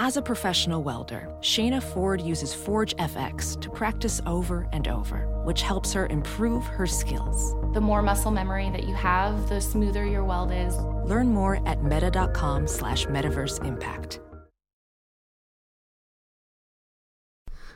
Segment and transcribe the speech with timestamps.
[0.00, 5.62] As a professional welder, Shayna Ford uses Forge FX to practice over and over, which
[5.62, 7.56] helps her improve her skills.
[7.74, 10.76] The more muscle memory that you have, the smoother your weld is.
[11.04, 14.20] Learn more at meta.com slash metaverse impact.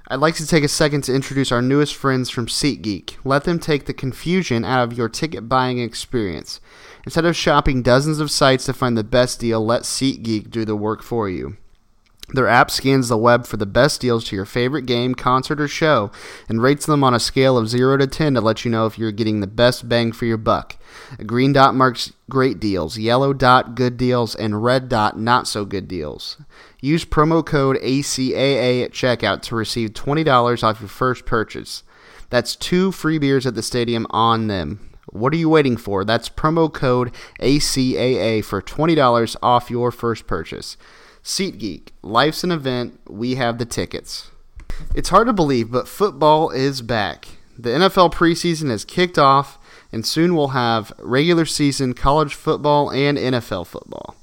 [0.06, 3.16] I'd like to take a second to introduce our newest friends from SeatGeek.
[3.24, 6.60] Let them take the confusion out of your ticket buying experience.
[7.04, 10.76] Instead of shopping dozens of sites to find the best deal, let SeatGeek do the
[10.76, 11.56] work for you.
[12.28, 15.68] Their app scans the web for the best deals to your favorite game, concert, or
[15.68, 16.10] show
[16.48, 18.98] and rates them on a scale of 0 to 10 to let you know if
[18.98, 20.76] you're getting the best bang for your buck.
[21.18, 25.64] A green dot marks great deals, yellow dot good deals, and red dot not so
[25.64, 26.38] good deals.
[26.80, 31.82] Use promo code ACAA at checkout to receive $20 off your first purchase.
[32.30, 34.90] That's two free beers at the stadium on them.
[35.10, 36.04] What are you waiting for?
[36.04, 40.78] That's promo code ACAA for $20 off your first purchase.
[41.24, 44.30] SeatGeek, life's an event, we have the tickets.
[44.94, 47.28] It's hard to believe, but football is back.
[47.56, 49.58] The NFL preseason has kicked off,
[49.92, 54.16] and soon we'll have regular season college football and NFL football.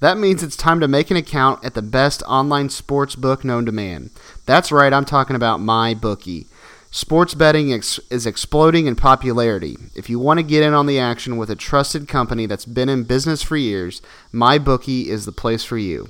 [0.00, 3.64] That means it's time to make an account at the best online sports book known
[3.66, 4.10] to man.
[4.46, 6.46] That's right, I'm talking about my bookie.
[6.90, 9.76] Sports betting ex- is exploding in popularity.
[9.94, 12.88] If you want to get in on the action with a trusted company that's been
[12.88, 14.02] in business for years,
[14.34, 16.08] MyBookie is the place for you.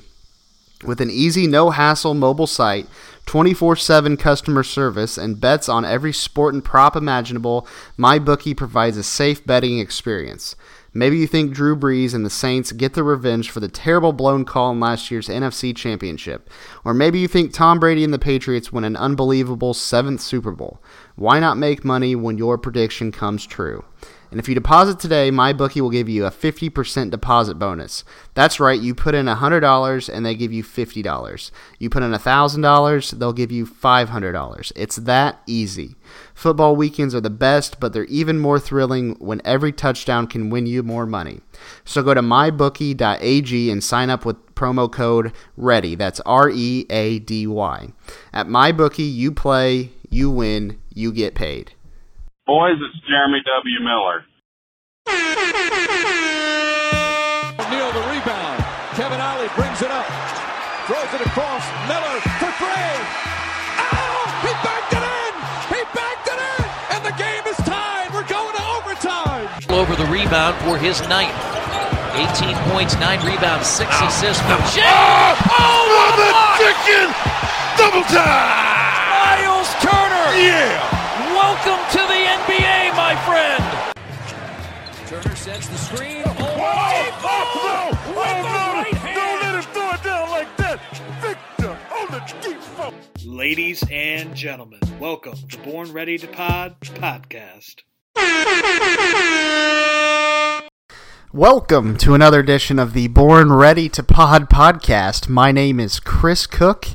[0.84, 2.86] With an easy, no hassle mobile site,
[3.26, 9.02] 24 7 customer service, and bets on every sport and prop imaginable, MyBookie provides a
[9.02, 10.56] safe betting experience.
[10.92, 14.44] Maybe you think Drew Brees and the Saints get the revenge for the terrible blown
[14.44, 16.50] call in last year's NFC Championship.
[16.84, 20.82] Or maybe you think Tom Brady and the Patriots win an unbelievable seventh Super Bowl.
[21.14, 23.84] Why not make money when your prediction comes true?
[24.30, 28.04] And if you deposit today, MyBookie will give you a 50% deposit bonus.
[28.34, 31.50] That's right, you put in $100 and they give you $50.
[31.78, 34.72] You put in $1,000, they'll give you $500.
[34.76, 35.96] It's that easy.
[36.34, 40.66] Football weekends are the best, but they're even more thrilling when every touchdown can win
[40.66, 41.40] you more money.
[41.84, 45.94] So go to mybookie.ag and sign up with promo code READY.
[45.96, 47.88] That's R E A D Y.
[48.32, 51.72] At MyBookie, you play, you win, you get paid.
[52.50, 53.78] Boys, it's Jeremy W.
[53.78, 54.26] Miller.
[57.70, 58.58] Neal the rebound.
[58.98, 60.02] Kevin Ollie brings it up.
[60.90, 61.62] Throws it across.
[61.86, 62.90] Miller for three.
[63.86, 64.26] Oh!
[64.42, 65.32] He backed it in!
[65.70, 66.66] He backed it in!
[66.90, 68.10] And the game is tied.
[68.10, 69.46] We're going to overtime.
[69.70, 71.38] Over the rebound for his ninth.
[72.18, 74.82] 18 points, 9 rebounds, 6 assists for Jay.
[74.82, 77.14] Oh, oh the chicken!
[77.78, 79.38] Double time!
[79.38, 80.34] Miles Turner!
[80.34, 80.99] Yeah!
[81.50, 83.64] Welcome to the NBA, my friend!
[85.08, 86.22] Turner sets the screen.
[86.24, 88.12] Oh, oh, oh, no!
[88.12, 88.72] With oh, no!
[88.78, 89.14] right.
[89.16, 90.80] Don't let him throw it down like that!
[91.20, 92.94] Victor on the default!
[93.24, 97.82] Ladies and gentlemen, welcome to Born Ready to Pod podcast.
[101.32, 105.28] Welcome to another edition of the Born Ready to Pod podcast.
[105.28, 106.90] My name is Chris Cook,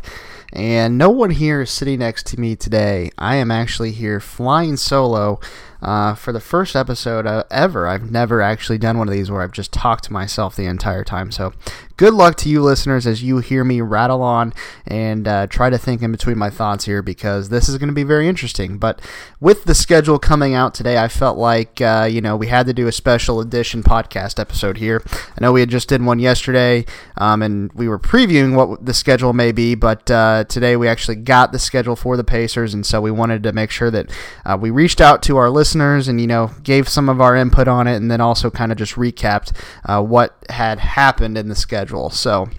[0.55, 3.11] and no one here is sitting next to me today.
[3.17, 5.39] I am actually here flying solo
[5.81, 7.88] uh, for the first episode uh, ever.
[7.88, 11.03] I've never actually done one of these where I've just talked to myself the entire
[11.03, 11.29] time.
[11.31, 11.53] So,
[11.97, 14.53] good luck to you listeners as you hear me rattle on
[14.85, 17.94] and uh, try to think in between my thoughts here because this is going to
[17.94, 18.78] be very interesting.
[18.78, 19.01] But
[19.39, 22.73] with the schedule coming out today, I felt like uh, you know we had to
[22.73, 25.01] do a special edition podcast episode here.
[25.06, 26.85] I know we had just did one yesterday,
[27.17, 31.16] um, and we were previewing what the schedule may be, but uh, today we actually
[31.16, 34.12] got the schedule for the Pacers, and so we wanted to make sure that
[34.45, 37.67] uh, we reached out to our listeners and you know gave some of our input
[37.67, 41.56] on it, and then also kind of just recapped uh, what had happened in the
[41.56, 41.84] schedule.
[42.09, 42.50] So.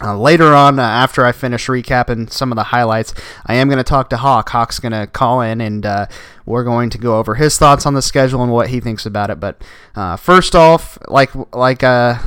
[0.00, 3.14] Uh, later on, uh, after I finish recapping some of the highlights,
[3.46, 4.48] I am going to talk to Haak.
[4.48, 6.06] Haak's going to call in, and uh,
[6.44, 9.30] we're going to go over his thoughts on the schedule and what he thinks about
[9.30, 9.38] it.
[9.38, 9.62] But
[9.94, 12.18] uh, first off, like like uh,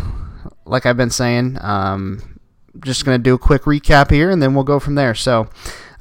[0.65, 2.39] like I've been saying, um,
[2.83, 5.15] just going to do a quick recap here, and then we'll go from there.
[5.15, 5.49] So,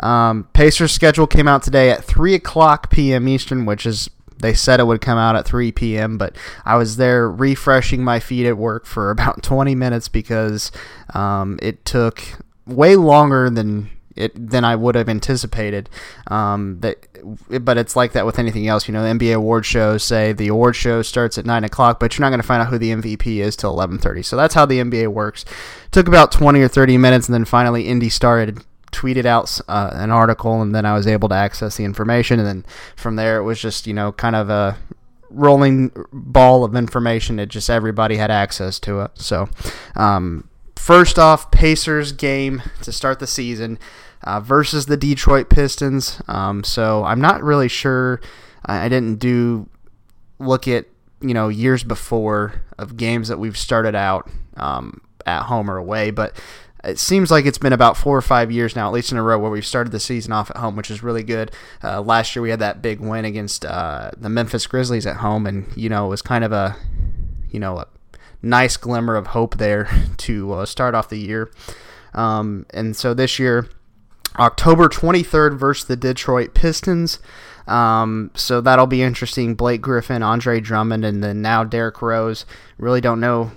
[0.00, 3.28] um, Pacers schedule came out today at 3 o'clock p.m.
[3.28, 6.96] Eastern, which is they said it would come out at 3 p.m., but I was
[6.96, 10.72] there refreshing my feed at work for about 20 minutes because
[11.12, 12.22] um, it took
[12.66, 15.90] way longer than it than I would have anticipated.
[16.28, 18.86] Um, that, but it's like that with anything else.
[18.86, 22.16] You know, the NBA award shows say the award show starts at nine o'clock, but
[22.16, 24.24] you're not going to find out who the MVP is till 11:30.
[24.24, 25.42] So that's how the NBA works.
[25.86, 28.64] It took about 20 or 30 minutes, and then finally Indy started
[28.94, 32.38] tweeted out uh, an article, and then I was able to access the information.
[32.38, 34.76] And then from there, it was just you know kind of a
[35.30, 37.36] rolling ball of information.
[37.36, 39.10] that just everybody had access to it.
[39.14, 39.48] So.
[39.96, 43.78] Um, first off, Pacers game to start the season
[44.22, 46.20] uh, versus the Detroit Pistons.
[46.28, 48.20] Um, so I'm not really sure.
[48.66, 49.68] I, I didn't do
[50.38, 50.86] look at
[51.20, 56.10] you know years before of games that we've started out um, at home or away,
[56.10, 56.36] but
[56.84, 59.22] it seems like it's been about four or five years now, at least in a
[59.22, 61.50] row, where we've started the season off at home, which is really good.
[61.82, 65.46] Uh, last year we had that big win against uh, the Memphis Grizzlies at home,
[65.46, 66.76] and you know it was kind of a
[67.50, 67.86] you know a
[68.42, 69.88] nice glimmer of hope there
[70.18, 71.50] to uh, start off the year.
[72.12, 73.68] Um, and so this year,
[74.38, 77.18] October 23rd versus the Detroit Pistons.
[77.66, 79.54] Um, so that'll be interesting.
[79.54, 82.44] Blake Griffin, Andre Drummond, and then now Derrick Rose.
[82.78, 83.52] Really don't know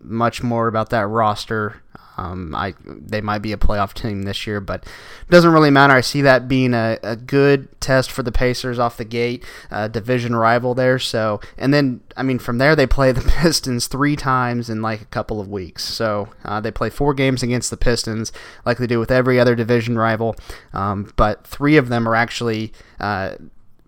[0.00, 1.82] much more about that roster.
[2.16, 5.94] Um, I they might be a playoff team this year, but it doesn't really matter.
[5.94, 9.44] I see that being a, a good test for the Pacers off the gate,
[9.90, 10.98] division rival there.
[10.98, 15.02] So, and then I mean from there they play the Pistons three times in like
[15.02, 15.84] a couple of weeks.
[15.84, 18.32] So uh, they play four games against the Pistons,
[18.64, 20.36] like they do with every other division rival.
[20.72, 22.72] Um, but three of them are actually.
[23.00, 23.36] Uh,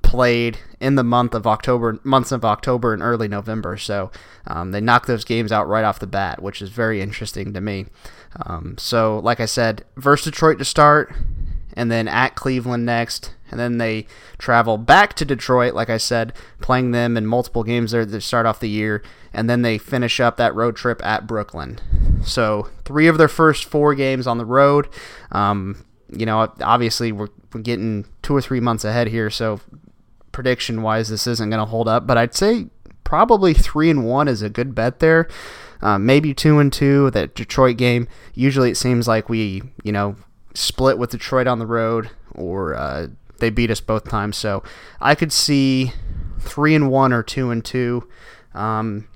[0.06, 3.76] played in the month of October, months of October and early November.
[3.76, 4.12] So
[4.46, 7.60] um, they knocked those games out right off the bat, which is very interesting to
[7.60, 7.86] me.
[8.44, 11.12] Um, so, like I said, versus Detroit to start,
[11.72, 14.06] and then at Cleveland next, and then they
[14.38, 18.46] travel back to Detroit, like I said, playing them in multiple games there to start
[18.46, 21.80] off the year, and then they finish up that road trip at Brooklyn.
[22.24, 24.88] So, three of their first four games on the road.
[25.32, 29.60] Um, you know, obviously we're, we're getting two or three months ahead here, so
[30.36, 32.06] prediction wise, this isn't going to hold up.
[32.06, 32.66] But I'd say
[33.04, 35.28] probably three and one is a good bet there.
[35.80, 37.10] Uh, maybe two and two.
[37.10, 38.06] That Detroit game.
[38.34, 40.16] Usually, it seems like we, you know,
[40.52, 43.06] split with Detroit on the road, or uh,
[43.38, 44.36] they beat us both times.
[44.36, 44.62] So
[45.00, 45.92] I could see
[46.38, 48.06] three and one or two and two.
[48.52, 49.08] Um,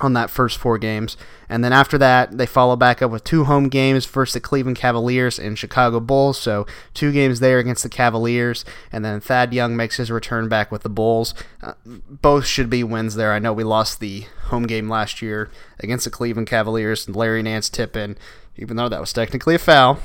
[0.00, 1.16] on that first four games.
[1.48, 4.76] And then after that, they follow back up with two home games versus the Cleveland
[4.76, 6.38] Cavaliers and Chicago Bulls.
[6.38, 8.64] So two games there against the Cavaliers.
[8.90, 11.34] And then Thad Young makes his return back with the Bulls.
[11.62, 13.32] Uh, both should be wins there.
[13.32, 15.50] I know we lost the home game last year
[15.80, 18.16] against the Cleveland Cavaliers and Larry Nance tip in,
[18.56, 19.98] even though that was technically a foul.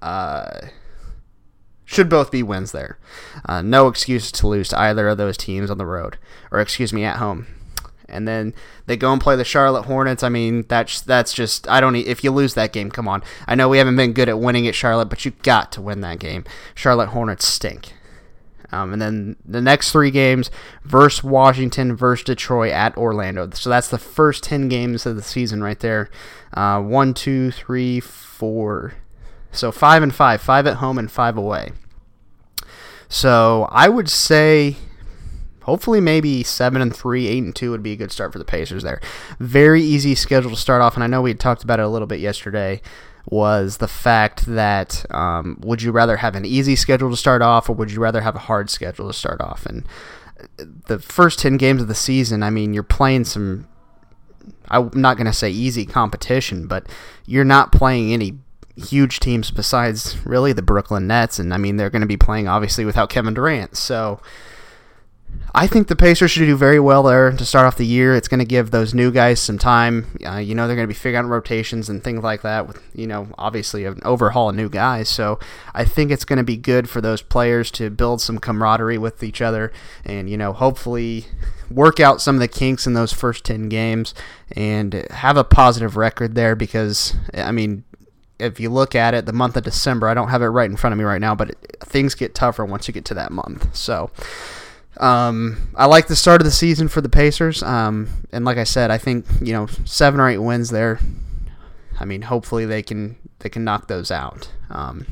[0.00, 0.68] Uh,
[1.84, 2.98] should both be wins there.
[3.44, 6.18] Uh, no excuse to lose to either of those teams on the road,
[6.50, 7.46] or excuse me, at home
[8.08, 8.54] and then
[8.86, 10.22] they go and play the Charlotte Hornets.
[10.22, 11.96] I mean, that's that's just I don't.
[11.96, 13.22] If you lose that game, come on.
[13.46, 16.00] I know we haven't been good at winning at Charlotte, but you got to win
[16.02, 16.44] that game.
[16.74, 17.92] Charlotte Hornets stink.
[18.72, 20.50] Um, and then the next three games
[20.84, 23.48] versus Washington, versus Detroit, at Orlando.
[23.54, 26.10] So that's the first 10 games of the season right there.
[26.52, 28.94] Uh, one, two, three, four.
[29.52, 30.40] So five and five.
[30.40, 31.72] Five at home and five away.
[33.08, 34.76] So I would say
[35.66, 38.44] hopefully maybe seven and three, eight and two would be a good start for the
[38.44, 39.00] Pacers there.
[39.40, 42.06] Very easy schedule to start off, and I know we talked about it a little
[42.06, 42.80] bit yesterday.
[43.28, 47.68] Was the fact that um, would you rather have an easy schedule to start off,
[47.68, 49.66] or would you rather have a hard schedule to start off?
[49.66, 49.84] And
[50.86, 53.66] the first ten games of the season, I mean, you're playing some.
[54.68, 56.86] I'm not going to say easy competition, but
[57.26, 58.38] you're not playing any
[58.76, 62.46] huge teams besides really the Brooklyn Nets, and I mean they're going to be playing
[62.46, 64.20] obviously without Kevin Durant, so
[65.58, 68.14] I think the Pacers should do very well there to start off the year.
[68.14, 70.06] It's going to give those new guys some time.
[70.22, 72.82] Uh, you know, they're going to be figuring out rotations and things like that with,
[72.94, 75.08] you know, obviously an overhaul of new guys.
[75.08, 75.40] So
[75.72, 79.22] I think it's going to be good for those players to build some camaraderie with
[79.22, 79.72] each other
[80.04, 81.24] and, you know, hopefully
[81.70, 84.12] work out some of the kinks in those first 10 games
[84.52, 87.82] and have a positive record there because, I mean,
[88.38, 90.76] if you look at it, the month of December, I don't have it right in
[90.76, 93.32] front of me right now, but it, things get tougher once you get to that
[93.32, 93.74] month.
[93.74, 94.10] So,
[94.98, 97.62] um, I like the start of the season for the Pacers.
[97.62, 100.98] Um, and like I said, I think you know seven or eight wins there.
[101.98, 104.50] I mean, hopefully they can they can knock those out.
[104.70, 105.06] Um,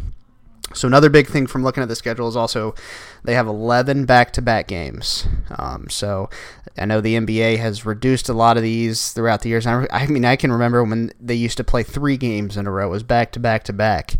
[0.73, 2.75] so another big thing from looking at the schedule is also
[3.23, 5.27] they have 11 back-to-back games.
[5.57, 6.29] Um, so
[6.77, 9.67] I know the NBA has reduced a lot of these throughout the years.
[9.67, 12.71] I, I mean, I can remember when they used to play three games in a
[12.71, 14.17] row, it was back-to-back-to-back.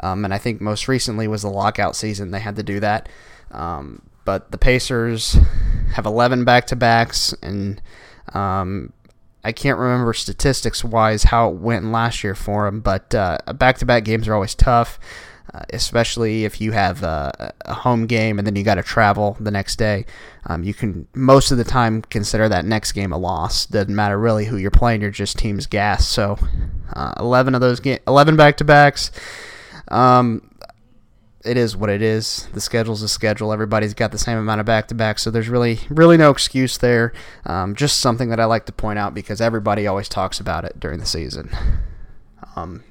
[0.00, 2.30] Um, and I think most recently was the lockout season.
[2.30, 3.08] They had to do that.
[3.50, 5.38] Um, but the Pacers
[5.94, 7.80] have 11 back to backs, and
[8.34, 8.92] um,
[9.42, 13.08] I can't remember statistics wise how it went last year for them, but
[13.58, 14.98] back to back games are always tough.
[15.54, 19.50] Uh, especially if you have a, home game and then you got to travel the
[19.50, 20.04] next day.
[20.46, 23.64] Um, you can most of the time consider that next game a loss.
[23.64, 26.06] Doesn't matter really who you're playing; you're just team's gas.
[26.06, 26.36] So,
[26.92, 29.12] uh, 11 of those ga- 11 back to backs.
[29.88, 30.50] Um,
[31.46, 32.48] it is what it is.
[32.52, 33.52] The schedule's a schedule.
[33.52, 36.78] Everybody's got the same amount of back to back, so there's really really no excuse
[36.78, 37.12] there.
[37.44, 40.78] Um, just something that I like to point out because everybody always talks about it
[40.80, 41.50] during the season.
[42.54, 42.84] Um,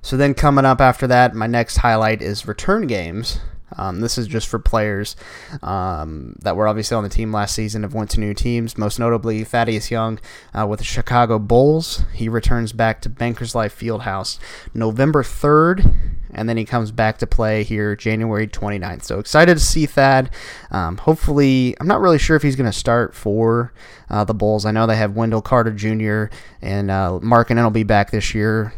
[0.00, 3.40] so then coming up after that, my next highlight is return games.
[3.76, 5.16] Um, this is just for players
[5.62, 8.76] um, that were obviously on the team last season have went to new teams.
[8.78, 10.18] Most notably, Thaddeus Young
[10.54, 12.04] uh, with the Chicago Bulls.
[12.12, 14.38] He returns back to Bankers Life Fieldhouse
[14.74, 15.94] November 3rd,
[16.32, 19.04] and then he comes back to play here January 29th.
[19.04, 20.30] So excited to see Thad.
[20.70, 23.72] Um, hopefully, I'm not really sure if he's going to start for
[24.10, 24.64] uh, the Bulls.
[24.66, 26.34] I know they have Wendell Carter Jr.
[26.60, 28.72] and uh, Markkanen will be back this year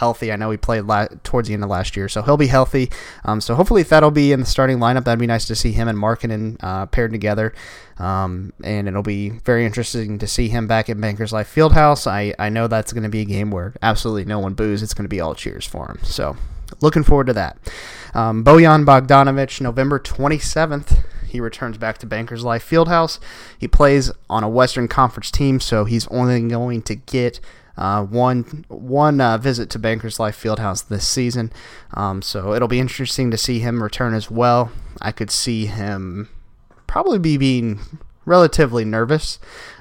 [0.00, 0.32] healthy.
[0.32, 2.90] I know he played la- towards the end of last year, so he'll be healthy.
[3.24, 5.04] Um, so hopefully that'll be in the starting lineup.
[5.04, 7.54] That'd be nice to see him and Markkanen uh, paired together.
[7.98, 12.06] Um, and it'll be very interesting to see him back at Bankers Life Fieldhouse.
[12.06, 14.82] I, I know that's going to be a game where absolutely no one boos.
[14.82, 15.98] It's going to be all cheers for him.
[16.02, 16.36] So
[16.80, 17.58] looking forward to that.
[18.14, 21.04] Um, Bojan Bogdanovic, November 27th.
[21.26, 23.20] He returns back to Bankers Life Fieldhouse.
[23.56, 27.38] He plays on a Western Conference team, so he's only going to get
[27.80, 31.50] uh, one one uh, visit to Bankers Life Fieldhouse this season.
[31.94, 34.70] Um, so it'll be interesting to see him return as well.
[35.00, 36.28] I could see him
[36.86, 37.80] probably be being
[38.26, 39.38] relatively nervous.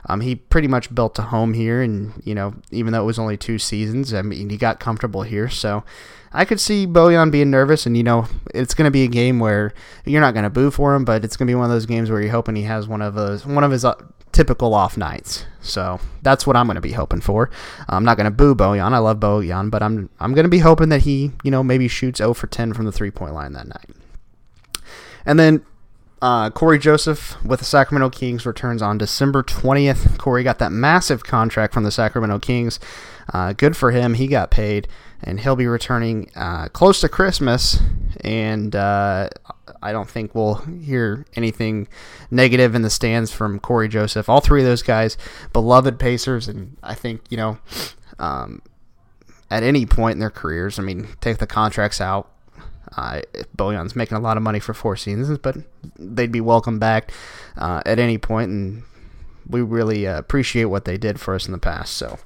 [0.07, 3.19] Um, he pretty much built a home here, and you know, even though it was
[3.19, 5.49] only two seasons, I mean, he got comfortable here.
[5.49, 5.83] So
[6.31, 9.39] I could see Bojan being nervous, and you know, it's going to be a game
[9.39, 9.73] where
[10.05, 11.85] you're not going to boo for him, but it's going to be one of those
[11.85, 13.95] games where you're hoping he has one of those one of his uh,
[14.31, 15.45] typical off nights.
[15.61, 17.49] So that's what I'm going to be hoping for.
[17.87, 18.93] I'm not going to boo Bojan.
[18.93, 21.87] I love Bojan, but I'm I'm going to be hoping that he, you know, maybe
[21.87, 23.89] shoots 0 for 10 from the three point line that night.
[25.25, 25.65] And then
[26.21, 30.17] uh, Cory Joseph with the Sacramento Kings returns on December 20th.
[30.17, 32.79] Cory got that massive contract from the Sacramento Kings.
[33.33, 34.15] Uh, good for him.
[34.15, 34.87] He got paid,
[35.21, 37.79] and he'll be returning uh, close to Christmas.
[38.21, 39.29] And uh,
[39.81, 41.87] I don't think we'll hear anything
[42.31, 44.29] negative in the stands from Cory Joseph.
[44.29, 45.17] All three of those guys,
[45.53, 47.59] beloved Pacers, and I think you know,
[48.17, 48.61] um,
[49.49, 52.31] at any point in their careers, I mean, take the contracts out.
[52.97, 53.21] Uh,
[53.55, 55.57] Bojan's making a lot of money for four seasons, but
[55.97, 57.11] they'd be welcome back
[57.55, 58.83] uh, at any point, and
[59.47, 61.93] we really uh, appreciate what they did for us in the past.
[61.93, 62.17] So,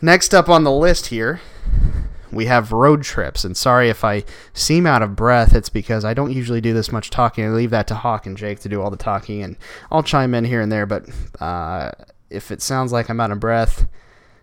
[0.00, 1.40] next up on the list here
[2.36, 3.44] we have road trips.
[3.44, 6.92] And sorry if I seem out of breath, it's because I don't usually do this
[6.92, 7.44] much talking.
[7.44, 9.56] I leave that to Haak and Jake to do all the talking, and
[9.90, 10.86] I'll chime in here and there.
[10.86, 11.08] But
[11.40, 11.92] uh,
[12.30, 13.88] if it sounds like I'm out of breath,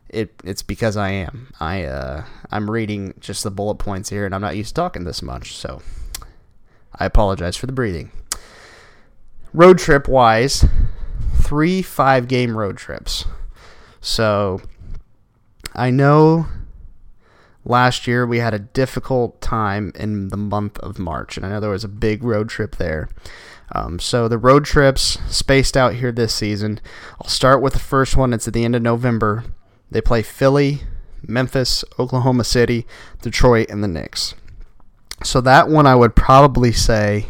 [0.09, 1.53] it it's because I am.
[1.59, 5.03] I uh, I'm reading just the bullet points here, and I'm not used to talking
[5.03, 5.81] this much, so
[6.95, 8.11] I apologize for the breathing.
[9.53, 10.65] Road trip wise,
[11.35, 13.25] three five game road trips.
[14.01, 14.61] So
[15.75, 16.47] I know
[17.65, 21.59] last year we had a difficult time in the month of March, and I know
[21.59, 23.09] there was a big road trip there.
[23.71, 26.79] Um, so the road trips spaced out here this season.
[27.19, 28.33] I'll start with the first one.
[28.33, 29.45] It's at the end of November.
[29.89, 30.81] They play Philly,
[31.21, 32.85] Memphis, Oklahoma City,
[33.21, 34.35] Detroit, and the Knicks.
[35.23, 37.25] So that one I would probably say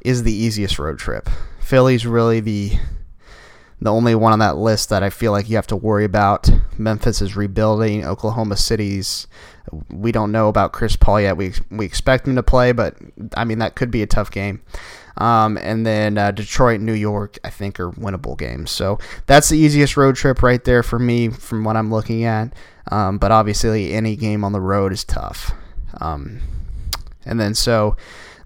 [0.00, 1.30] is the easiest road trip.
[1.60, 2.72] Philly's really the
[3.84, 6.50] the only one on that list that I feel like you have to worry about.
[6.78, 8.04] Memphis is rebuilding.
[8.04, 9.26] Oklahoma City's
[9.90, 11.36] we don't know about Chris Paul yet.
[11.36, 12.96] We we expect him to play, but
[13.36, 14.62] I mean that could be a tough game.
[15.18, 18.70] Um, and then uh, Detroit, New York, I think are winnable games.
[18.70, 22.54] So that's the easiest road trip right there for me from what I'm looking at.
[22.90, 25.52] Um, but obviously, any game on the road is tough.
[26.00, 26.40] Um,
[27.26, 27.96] and then so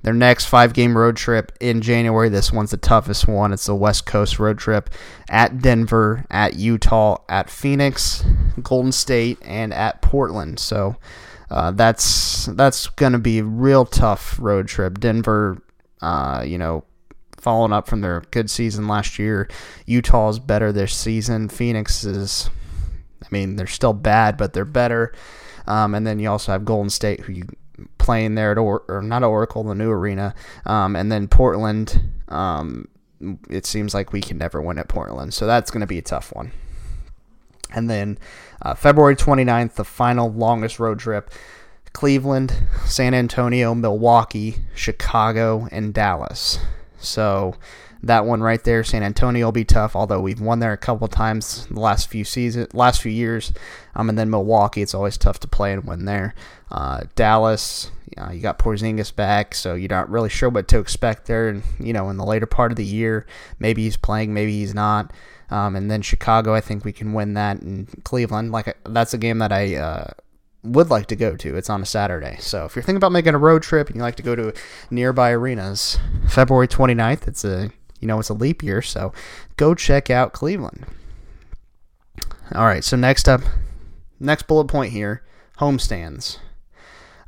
[0.08, 2.30] their next five game road trip in January.
[2.30, 3.52] This one's the toughest one.
[3.52, 4.88] It's the West Coast road trip
[5.28, 8.24] at Denver, at Utah, at Phoenix,
[8.62, 10.60] Golden State, and at Portland.
[10.60, 10.96] So
[11.50, 14.98] uh, that's that's going to be a real tough road trip.
[14.98, 15.60] Denver,
[16.00, 16.84] uh, you know,
[17.36, 19.46] following up from their good season last year.
[19.84, 21.50] Utah is better this season.
[21.50, 22.48] Phoenix is,
[23.22, 25.12] I mean, they're still bad, but they're better.
[25.66, 27.44] Um, and then you also have Golden State, who you
[27.98, 30.34] playing there at or, or not Oracle, the new arena,
[30.66, 32.00] um, and then Portland.
[32.28, 32.88] Um,
[33.50, 36.02] it seems like we can never win at Portland, so that's going to be a
[36.02, 36.52] tough one.
[37.74, 38.18] And then
[38.62, 41.30] uh, February 29th, the final longest road trip.
[41.92, 42.54] Cleveland,
[42.84, 46.58] San Antonio, Milwaukee, Chicago, and Dallas.
[47.00, 47.54] So
[48.02, 49.96] that one right there, San Antonio will be tough.
[49.96, 53.52] Although we've won there a couple times the last few seasons, last few years.
[53.94, 56.34] Um, and then Milwaukee, it's always tough to play and win there.
[56.70, 57.90] Uh, Dallas,
[58.32, 61.48] you got Porzingis back, so you're not really sure what to expect there.
[61.48, 63.26] And you know, in the later part of the year,
[63.58, 65.12] maybe he's playing, maybe he's not.
[65.50, 67.60] Um, and then Chicago, I think we can win that.
[67.62, 70.10] And Cleveland, like that's a game that I uh,
[70.62, 71.56] would like to go to.
[71.56, 72.36] It's on a Saturday.
[72.40, 74.52] So if you're thinking about making a road trip and you like to go to
[74.90, 79.12] nearby arenas, February 29th, it's a you know it's a leap year, so
[79.56, 80.86] go check out Cleveland.
[82.54, 83.42] All right, so next up,
[84.18, 85.22] next bullet point here
[85.58, 86.38] homestands.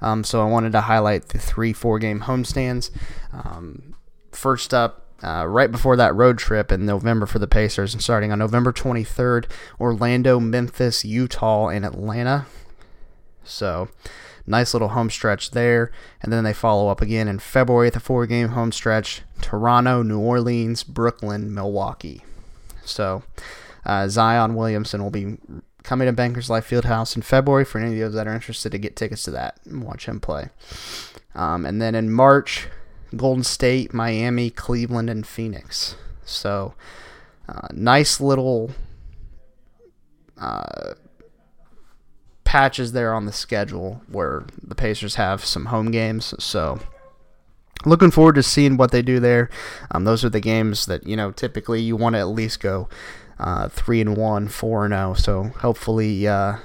[0.01, 2.91] Um, so I wanted to highlight the three four game homestands.
[3.33, 3.95] Um,
[4.33, 8.33] first up, uh, right before that road trip in November for the Pacers, and starting
[8.33, 12.47] on November 23rd, Orlando, Memphis, Utah, and Atlanta.
[13.45, 13.89] So,
[14.47, 15.91] nice little home stretch there.
[16.23, 20.03] And then they follow up again in February with a four game home stretch Toronto,
[20.03, 22.23] New Orleans, Brooklyn, Milwaukee.
[22.85, 23.23] So,
[23.85, 25.39] uh, Zion Williamson will be
[25.83, 28.79] coming to Bankers Life Fieldhouse in February for any of those that are interested to
[28.79, 30.51] get tickets to that and watch him play.
[31.35, 32.69] Um, and then in March,
[33.17, 35.97] Golden State, Miami, Cleveland, and Phoenix.
[36.25, 36.75] So,
[37.49, 38.71] uh, nice little
[40.39, 40.95] uh,
[42.51, 46.35] patches there on the schedule where the Pacers have some home games.
[46.41, 46.81] So,
[47.87, 49.49] looking forward to seeing what they do there.
[49.93, 52.89] Um, those are the games that you know typically you want to at least go
[53.39, 55.15] uh, three and one, four and zero.
[55.15, 56.57] So hopefully, uh,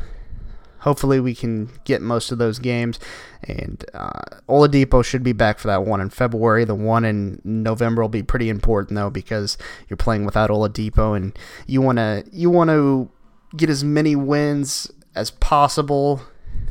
[0.80, 3.00] hopefully we can get most of those games.
[3.44, 6.66] And uh, Oladipo should be back for that one in February.
[6.66, 9.56] The one in November will be pretty important though because
[9.88, 11.38] you're playing without Oladipo, and
[11.68, 13.12] you wanna you want to
[13.56, 16.22] get as many wins as possible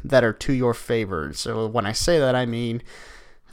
[0.04, 1.32] that are to your favor.
[1.32, 2.82] So when I say that, I mean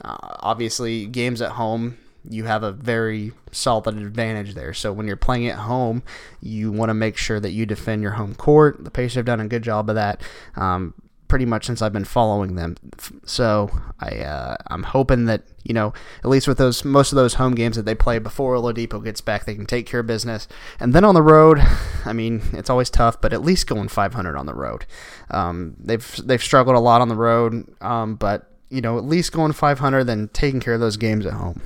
[0.02, 4.72] uh, obviously games at home you have a very solid advantage there.
[4.72, 6.02] So when you're playing at home,
[6.40, 8.84] you want to make sure that you defend your home court.
[8.84, 10.22] The Pacers have done a good job of that.
[10.56, 10.94] Um,
[11.32, 12.76] pretty much since I've been following them.
[13.24, 17.32] So I uh, I'm hoping that you know at least with those most of those
[17.32, 20.46] home games that they play before Oladipo gets back, they can take care of business.
[20.78, 21.58] And then on the road,
[22.04, 24.84] I mean it's always tough, but at least going 500 on the road.
[25.30, 29.32] Um, they've they've struggled a lot on the road, um, but you know at least
[29.32, 31.62] going 500, then taking care of those games at home.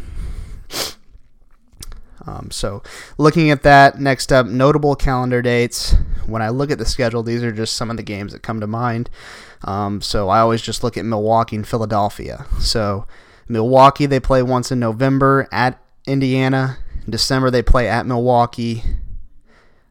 [2.25, 2.83] Um, so,
[3.19, 5.95] looking at that, next up, notable calendar dates.
[6.27, 8.61] When I look at the schedule, these are just some of the games that come
[8.61, 9.11] to mind.
[9.63, 12.47] Um, so, I always just look at Milwaukee and Philadelphia.
[12.61, 13.07] So,
[13.49, 16.79] Milwaukee, they play once in November at Indiana.
[17.05, 18.83] In December, they play at Milwaukee.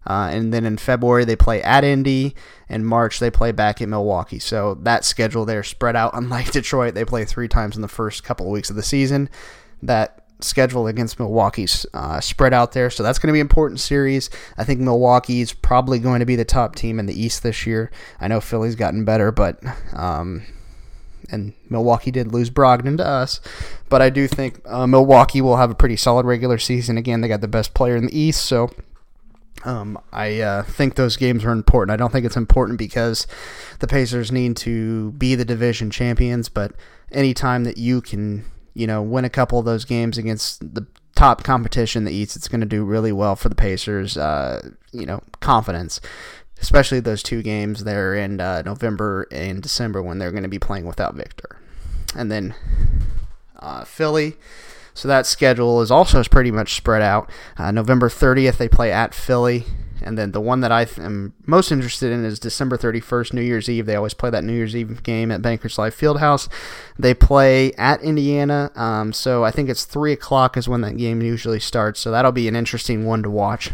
[0.08, 2.36] Uh, and then in February, they play at Indy.
[2.70, 4.40] In March, they play back at Milwaukee.
[4.40, 6.12] So, that schedule there spread out.
[6.18, 9.30] Unlike Detroit, they play three times in the first couple of weeks of the season.
[9.82, 13.80] That schedule against Milwaukee's uh, spread out there, so that's going to be an important
[13.80, 14.30] series.
[14.58, 17.92] I think Milwaukee's probably going to be the top team in the East this year.
[18.20, 19.60] I know Philly's gotten better, but
[19.94, 20.46] um,
[21.30, 23.40] and Milwaukee did lose Brogdon to us,
[23.90, 26.98] but I do think uh, Milwaukee will have a pretty solid regular season.
[26.98, 28.70] Again, they got the best player in the East, so.
[29.64, 31.92] Um, I uh, think those games are important.
[31.92, 33.26] I don't think it's important because
[33.80, 36.74] the Pacers need to be the division champions, but
[37.12, 38.46] anytime that you can
[38.76, 40.86] you know, win a couple of those games against the
[41.16, 44.18] top competition in the East, it's going to do really well for the Pacers.
[44.18, 46.00] Uh, you know, confidence,
[46.62, 50.60] especially those two games there in uh, November and December when they're going to be
[50.60, 51.58] playing without Victor,
[52.16, 52.54] and then
[53.58, 54.36] uh, Philly.
[54.94, 57.30] So that schedule is also pretty much spread out.
[57.58, 59.66] Uh, November 30th, they play at Philly.
[60.06, 63.68] And then the one that I am most interested in is December 31st, New Year's
[63.68, 63.86] Eve.
[63.86, 66.48] They always play that New Year's Eve game at Bankers Life Fieldhouse.
[66.98, 68.72] They play at Indiana.
[68.76, 72.00] Um, so I think it's 3 o'clock is when that game usually starts.
[72.00, 73.72] So that'll be an interesting one to watch.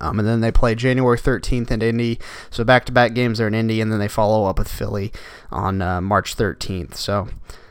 [0.00, 2.18] Um, and then they play January 13th in Indy.
[2.50, 5.12] So back to back games are in Indy, and then they follow up with Philly
[5.50, 6.94] on uh, March 13th.
[6.94, 7.28] So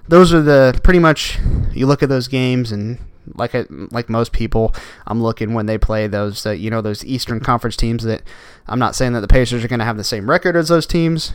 [0.08, 1.40] those are the pretty much
[1.74, 3.00] you look at those games and
[3.36, 4.74] like I, like most people,
[5.08, 8.24] I'm looking when they play those uh, you know those Eastern Conference teams that
[8.70, 10.86] I'm not saying that the Pacers are going to have the same record as those
[10.86, 11.34] teams,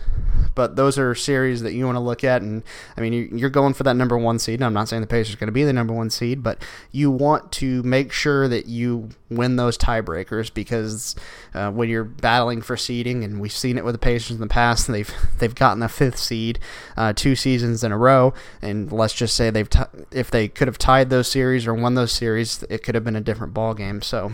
[0.54, 2.42] but those are series that you want to look at.
[2.42, 2.62] And
[2.96, 4.62] I mean, you're going for that number one seed.
[4.62, 7.10] I'm not saying the Pacers are going to be the number one seed, but you
[7.10, 11.16] want to make sure that you win those tiebreakers because
[11.54, 14.46] uh, when you're battling for seeding, and we've seen it with the Pacers in the
[14.46, 16.60] past, they've they've gotten a fifth seed
[16.96, 19.80] uh, two seasons in a row, and let's just say they've t-
[20.12, 23.16] if they could have tied those series or won those series, it could have been
[23.16, 24.02] a different ball game.
[24.02, 24.32] So.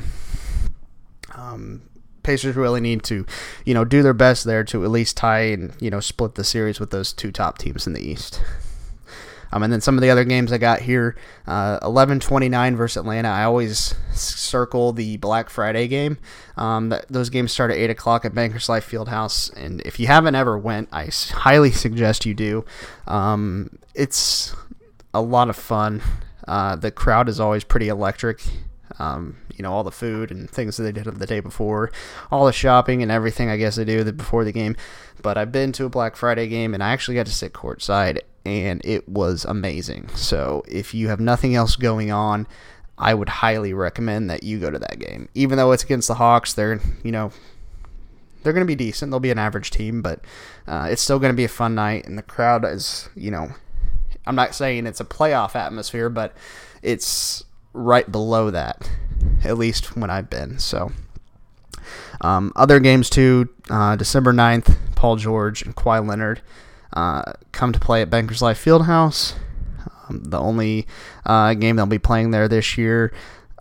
[1.34, 1.82] Um,
[2.22, 3.24] Pacers really need to,
[3.64, 6.44] you know, do their best there to at least tie and you know split the
[6.44, 8.42] series with those two top teams in the East.
[9.52, 13.28] Um, and then some of the other games I got here, uh, 11-29 versus Atlanta.
[13.28, 16.18] I always circle the Black Friday game.
[16.56, 19.52] Um, that, those games start at 8 o'clock at Bankers Life Fieldhouse.
[19.56, 22.64] And if you haven't ever went, I highly suggest you do.
[23.08, 24.54] Um, it's
[25.12, 26.00] a lot of fun.
[26.46, 28.42] Uh, the crowd is always pretty electric.
[28.98, 31.92] Um, you know all the food and things that they did the day before,
[32.30, 34.74] all the shopping and everything I guess they do before the game.
[35.20, 38.20] But I've been to a Black Friday game and I actually got to sit courtside
[38.46, 40.08] and it was amazing.
[40.14, 42.46] So if you have nothing else going on,
[42.96, 45.28] I would highly recommend that you go to that game.
[45.34, 47.30] Even though it's against the Hawks, they're you know
[48.42, 49.10] they're going to be decent.
[49.10, 50.20] They'll be an average team, but
[50.66, 53.50] uh, it's still going to be a fun night, and the crowd is, you know,
[54.30, 56.32] I'm not saying it's a playoff atmosphere, but
[56.82, 58.88] it's right below that,
[59.42, 60.60] at least when I've been.
[60.60, 60.92] So,
[62.20, 63.48] um, other games too.
[63.68, 66.42] Uh, December 9th, Paul George and Kawhi Leonard
[66.92, 69.34] uh, come to play at Bankers Life Fieldhouse.
[70.08, 70.86] Um, the only
[71.26, 73.12] uh, game they'll be playing there this year.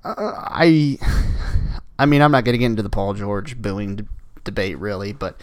[0.03, 0.99] Uh, I,
[1.97, 4.07] I mean, I'm not going to get into the Paul George booing d-
[4.43, 5.41] debate really, but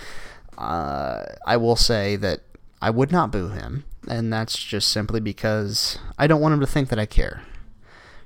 [0.56, 2.42] uh, I will say that
[2.80, 6.66] I would not boo him, and that's just simply because I don't want him to
[6.66, 7.42] think that I care.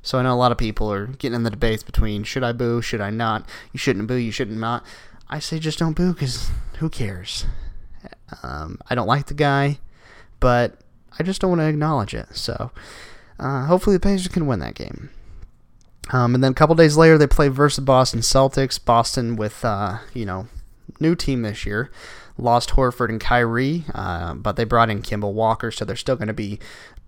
[0.03, 2.53] So I know a lot of people are getting in the debates between should I
[2.53, 4.85] boo, should I not, you shouldn't boo, you shouldn't not.
[5.29, 7.47] I say just don't boo because who cares?
[8.43, 9.79] Um, I don't like the guy,
[10.41, 10.79] but
[11.19, 12.29] I just don't want to acknowledge it.
[12.33, 12.71] So
[13.39, 15.11] uh, hopefully the Pacers can win that game.
[16.13, 18.83] Um, and then a couple days later, they play versus Boston Celtics.
[18.83, 20.49] Boston with, uh, you know,
[20.99, 21.91] new team this year.
[22.41, 26.29] Lost Horford and Kyrie, uh, but they brought in Kemba Walker, so they're still going
[26.29, 26.59] to be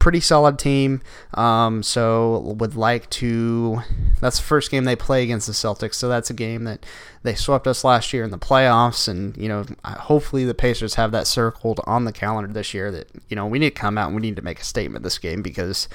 [0.03, 1.01] pretty solid team.
[1.35, 3.83] Um, so would like to.
[4.21, 5.95] That's the first game they play against the Celtics.
[5.95, 6.85] So that's a game that
[7.23, 11.13] they swept us last year in the playoffs, and you know, hopefully the Pacers have
[11.13, 12.91] that circled on the calendar this year.
[12.91, 15.05] That you know, we need to come out and we need to make a statement
[15.05, 15.89] this game because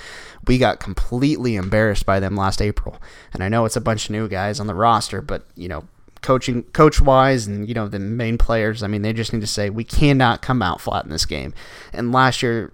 [0.47, 3.01] we got completely embarrassed by them last April.
[3.33, 5.83] And I know it's a bunch of new guys on the roster, but you know,
[6.27, 9.47] coaching coach wise and you know the main players i mean they just need to
[9.47, 11.53] say we cannot come out flat in this game.
[11.93, 12.73] And last year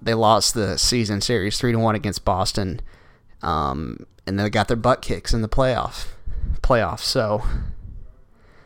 [0.00, 2.80] they lost the season series 3 to 1 against boston
[3.42, 6.06] um, and they got their butt kicks in the playoff
[6.62, 7.00] playoffs.
[7.00, 7.42] So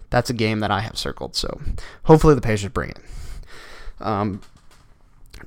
[0.09, 1.35] that's a game that i have circled.
[1.35, 1.61] So
[2.05, 2.99] hopefully the pacers bring it.
[4.01, 4.41] Um,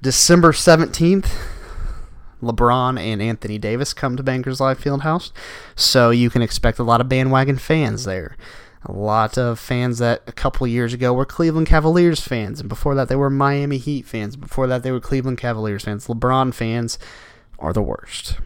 [0.02, 1.32] december 17th
[2.44, 5.32] LeBron and Anthony Davis come to Bankers Life Fieldhouse,
[5.76, 8.36] so you can expect a lot of bandwagon fans there
[8.84, 12.96] a lot of fans that a couple years ago were Cleveland Cavaliers fans, and before
[12.96, 14.36] that they were Miami Heat fans.
[14.36, 16.08] Before that they were Cleveland Cavaliers fans.
[16.08, 16.98] LeBron fans
[17.60, 18.40] are the worst.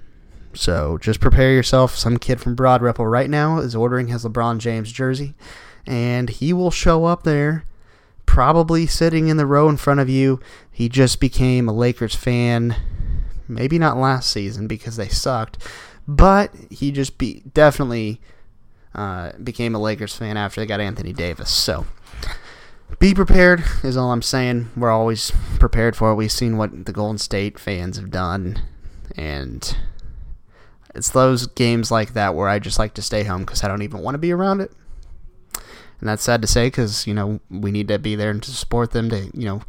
[0.54, 1.96] So just prepare yourself.
[1.96, 5.36] Some kid from Broad Ripple right now is ordering his LeBron James jersey,
[5.86, 7.66] and he will show up there,
[8.26, 10.42] probably sitting in the row in front of you.
[10.70, 12.76] He just became a Lakers fan,
[13.48, 15.58] maybe not last season because they sucked,
[16.08, 18.20] but he just be definitely
[18.96, 21.54] uh, became a Lakers fan after they got Anthony Davis.
[21.54, 21.86] So
[23.00, 24.70] be prepared is all I'm saying.
[24.76, 26.16] We're always prepared for it.
[26.16, 28.62] We've seen what the Golden State fans have done,
[29.16, 29.76] and
[30.94, 33.82] it's those games like that where I just like to stay home because I don't
[33.82, 34.72] even want to be around it.
[36.00, 38.52] And that's sad to say because you know we need to be there and to
[38.52, 39.62] support them to you know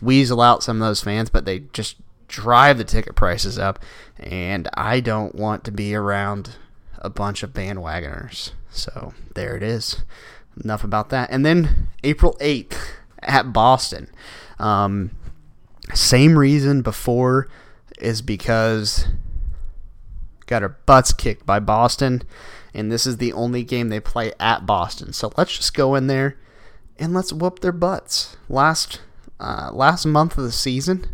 [0.00, 1.96] weasel out some of those fans, but they just
[2.28, 3.80] drive the ticket prices up,
[4.18, 6.56] and I don't want to be around
[6.98, 8.52] a bunch of bandwagoners.
[8.70, 10.02] So there it is.
[10.62, 11.30] Enough about that.
[11.30, 12.76] And then April 8th
[13.22, 14.08] at Boston.
[14.58, 15.12] Um,
[15.94, 17.48] same reason before
[17.98, 19.06] is because
[20.46, 22.22] got our butts kicked by Boston,
[22.74, 25.12] and this is the only game they play at Boston.
[25.12, 26.36] So let's just go in there
[26.98, 28.36] and let's whoop their butts.
[28.48, 29.00] Last
[29.40, 31.06] uh, last month of the season,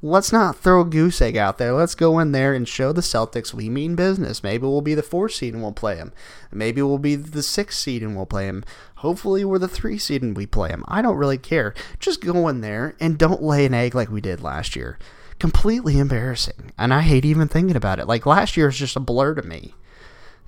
[0.00, 1.72] let's not throw a goose egg out there.
[1.72, 4.42] Let's go in there and show the Celtics we mean business.
[4.42, 6.12] Maybe we'll be the four seed and we'll play them.
[6.52, 8.64] Maybe we'll be the six seed and we'll play them.
[8.96, 10.84] Hopefully we're the three seed and we play them.
[10.88, 11.74] I don't really care.
[11.98, 14.98] Just go in there and don't lay an egg like we did last year.
[15.38, 16.72] Completely embarrassing.
[16.78, 18.06] And I hate even thinking about it.
[18.06, 19.74] Like last year is just a blur to me.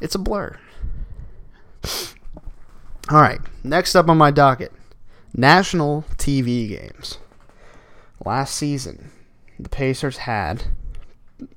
[0.01, 0.59] It's a blur.
[3.11, 4.73] All right, next up on my docket
[5.35, 7.19] national TV games.
[8.25, 9.11] Last season,
[9.63, 10.65] the Pacers had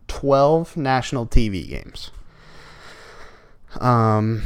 [0.07, 2.11] 12 national TV games.
[3.79, 4.43] Um,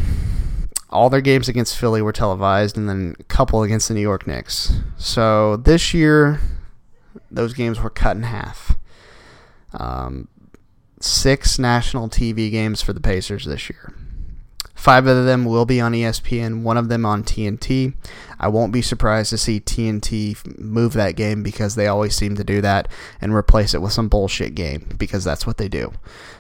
[0.90, 4.26] all their games against Philly were televised, and then a couple against the New York
[4.26, 4.80] Knicks.
[4.98, 6.40] So this year,
[7.30, 8.76] those games were cut in half.
[9.74, 10.28] Um,
[11.00, 13.94] six national TV games for the Pacers this year.
[14.78, 17.96] Five of them will be on ESPN, one of them on TNT.
[18.40, 22.44] I won't be surprised to see TNT move that game because they always seem to
[22.44, 22.88] do that
[23.20, 25.94] and replace it with some bullshit game because that's what they do.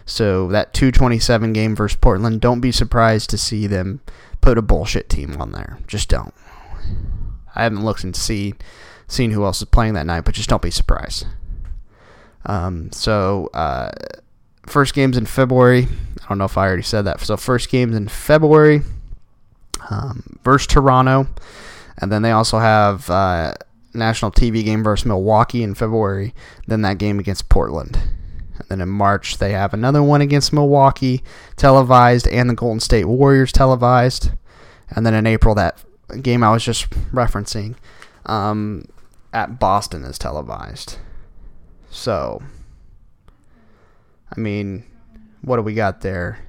[0.06, 4.02] So that 227 game versus Portland, don't be surprised to see them
[4.40, 5.80] put a bullshit team on there.
[5.88, 6.34] Just don't.
[7.56, 8.54] I haven't looked and see
[9.08, 11.26] seen who else is playing that night, but just don't be surprised.
[12.46, 13.90] Um, so uh,
[14.68, 15.88] first games in February.
[16.28, 17.22] I don't know if I already said that.
[17.22, 18.82] So first games in February
[19.90, 21.28] um, versus Toronto,
[22.00, 23.54] and then they also have uh,
[23.94, 26.34] national TV game versus Milwaukee in February.
[26.68, 27.98] Then that game against Portland.
[28.58, 31.24] And then in March they have another one against Milwaukee
[31.56, 34.32] televised and the Golden State Warriors televised.
[34.90, 35.82] And then in April that
[36.22, 37.76] game I was just referencing
[38.26, 38.86] um,
[39.32, 40.98] at Boston is televised.
[41.90, 42.42] So,
[44.36, 44.84] I mean,
[45.48, 46.40] what do we got there?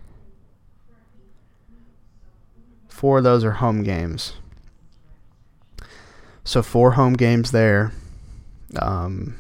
[2.89, 4.35] Four of those are home games.
[6.43, 7.93] So four home games there.
[8.77, 9.39] Um,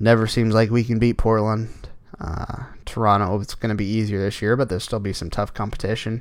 [0.00, 1.68] never seems like we can beat Portland.
[2.18, 5.54] Uh, Toronto, it's going to be easier this year, but there'll still be some tough
[5.54, 6.20] competition.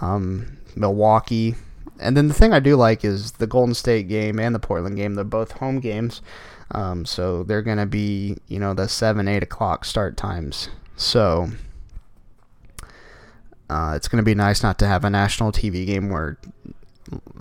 [0.00, 1.54] Um, Milwaukee.
[2.00, 4.96] And then the thing I do like is the Golden State game and the Portland
[4.96, 5.14] game.
[5.14, 6.20] They're both home games.
[6.72, 10.68] Um, so they're going to be, you know, the 7, 8 o'clock start times.
[11.00, 11.48] So
[13.70, 16.36] uh, it's going to be nice not to have a national TV game where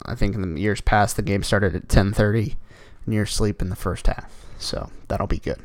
[0.05, 2.55] I think in the years past the game started at 10:30
[3.05, 4.31] and you're asleep in the first half.
[4.59, 5.59] So that'll be good.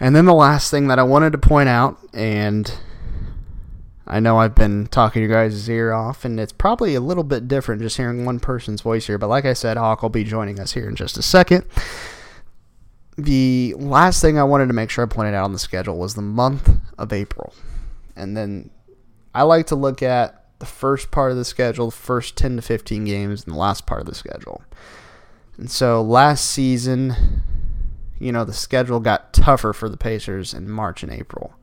[0.00, 2.72] And then the last thing that I wanted to point out, and
[4.06, 7.48] I know I've been talking your guys' ear off, and it's probably a little bit
[7.48, 10.58] different just hearing one person's voice here, but like I said, Haak will be joining
[10.58, 11.66] us here in just a second.
[13.18, 16.14] The last thing I wanted to make sure I pointed out on the schedule was
[16.14, 17.54] the month of April.
[18.14, 18.70] And then
[19.34, 22.62] I like to look at the first part of the schedule, the first 10 to
[22.62, 24.62] 15 games, and the last part of the schedule.
[25.56, 27.42] And so last season,
[28.18, 31.54] you know, the schedule got tougher for the Pacers in March and April.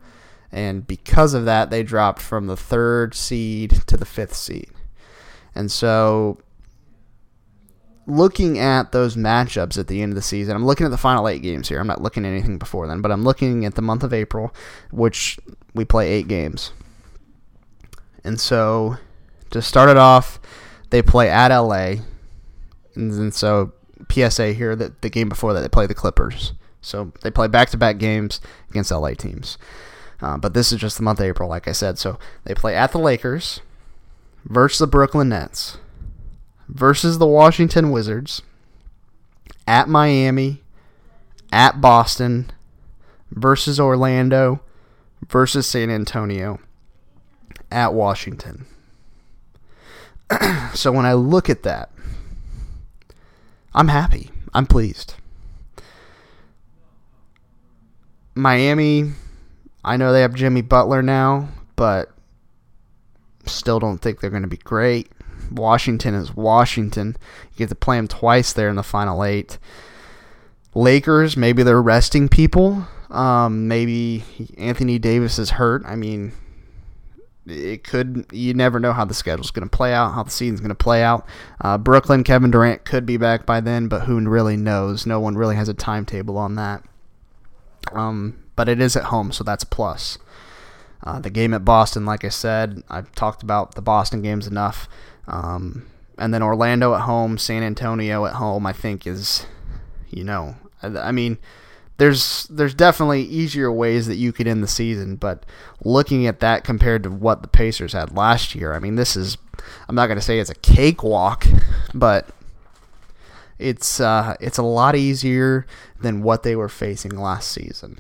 [0.51, 4.69] And because of that, they dropped from the third seed to the fifth seed.
[5.55, 6.39] And so,
[8.05, 11.27] looking at those matchups at the end of the season, I'm looking at the final
[11.27, 11.79] eight games here.
[11.79, 14.53] I'm not looking at anything before then, but I'm looking at the month of April,
[14.91, 15.39] which
[15.73, 16.71] we play eight games.
[18.23, 18.97] And so,
[19.51, 20.39] to start it off,
[20.89, 21.95] they play at LA.
[22.95, 23.73] And then so
[24.11, 26.53] PSA here that the game before that they play the Clippers.
[26.81, 29.57] So they play back-to-back games against LA teams.
[30.21, 31.97] Uh, but this is just the month of April, like I said.
[31.97, 33.61] So they play at the Lakers
[34.45, 35.77] versus the Brooklyn Nets
[36.73, 38.41] versus the Washington Wizards
[39.67, 40.61] at Miami
[41.51, 42.51] at Boston
[43.31, 44.59] versus Orlando
[45.29, 46.59] versus San Antonio
[47.71, 48.65] at Washington.
[50.73, 51.91] so when I look at that,
[53.73, 54.31] I'm happy.
[54.53, 55.15] I'm pleased.
[58.35, 59.11] Miami,
[59.85, 62.11] I know they have Jimmy Butler now, but
[63.45, 65.11] still don't think they're going to be great.
[65.51, 67.17] Washington is Washington.
[67.51, 69.57] You get to play them twice there in the final eight.
[70.75, 72.87] Lakers, maybe they're resting people.
[73.09, 74.23] Um, maybe
[74.57, 75.83] Anthony Davis is hurt.
[75.85, 76.31] I mean,
[77.45, 80.61] it could you never know how the schedule's going to play out, how the season's
[80.61, 81.27] going to play out.
[81.61, 85.05] Uh, Brooklyn, Kevin Durant could be back by then, but who really knows?
[85.05, 86.83] No one really has a timetable on that.
[87.91, 90.17] Um, but it is at home, so that's plus.
[91.03, 94.87] Uh, the game at Boston, like I said, I've talked about the Boston games enough.
[95.27, 95.85] Um,
[96.17, 99.45] and then Orlando at home, San Antonio at home, I think is,
[100.09, 101.37] you know, I, I mean,
[101.97, 105.45] there's there's definitely easier ways that you could end the season, but
[105.83, 109.37] looking at that compared to what the Pacers had last year, I mean, this is
[109.87, 111.45] I'm not going to say it's a cakewalk,
[111.93, 112.29] but
[113.59, 115.65] it's uh, it's a lot easier
[116.01, 117.99] than what they were facing last season.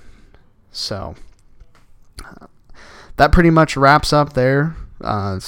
[0.71, 1.15] So
[2.25, 2.47] uh,
[3.17, 4.75] that pretty much wraps up there.
[5.01, 5.39] Uh,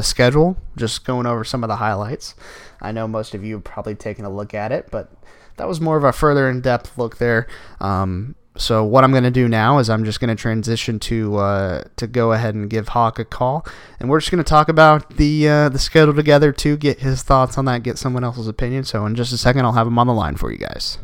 [0.00, 0.56] the schedule.
[0.76, 2.34] Just going over some of the highlights.
[2.80, 5.12] I know most of you have probably taken a look at it, but
[5.58, 7.46] that was more of a further in depth look there.
[7.80, 11.36] Um, so what I'm going to do now is I'm just going to transition to
[11.36, 13.66] uh, to go ahead and give Haak a call,
[13.98, 17.22] and we're just going to talk about the uh, the schedule together to get his
[17.22, 18.84] thoughts on that, get someone else's opinion.
[18.84, 20.98] So in just a second, I'll have him on the line for you guys.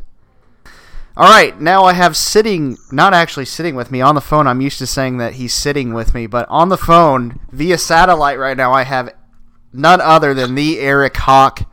[1.18, 4.46] All right, now I have sitting, not actually sitting with me on the phone.
[4.46, 8.38] I'm used to saying that he's sitting with me, but on the phone via satellite
[8.38, 9.14] right now, I have
[9.72, 11.66] none other than the Eric Haak.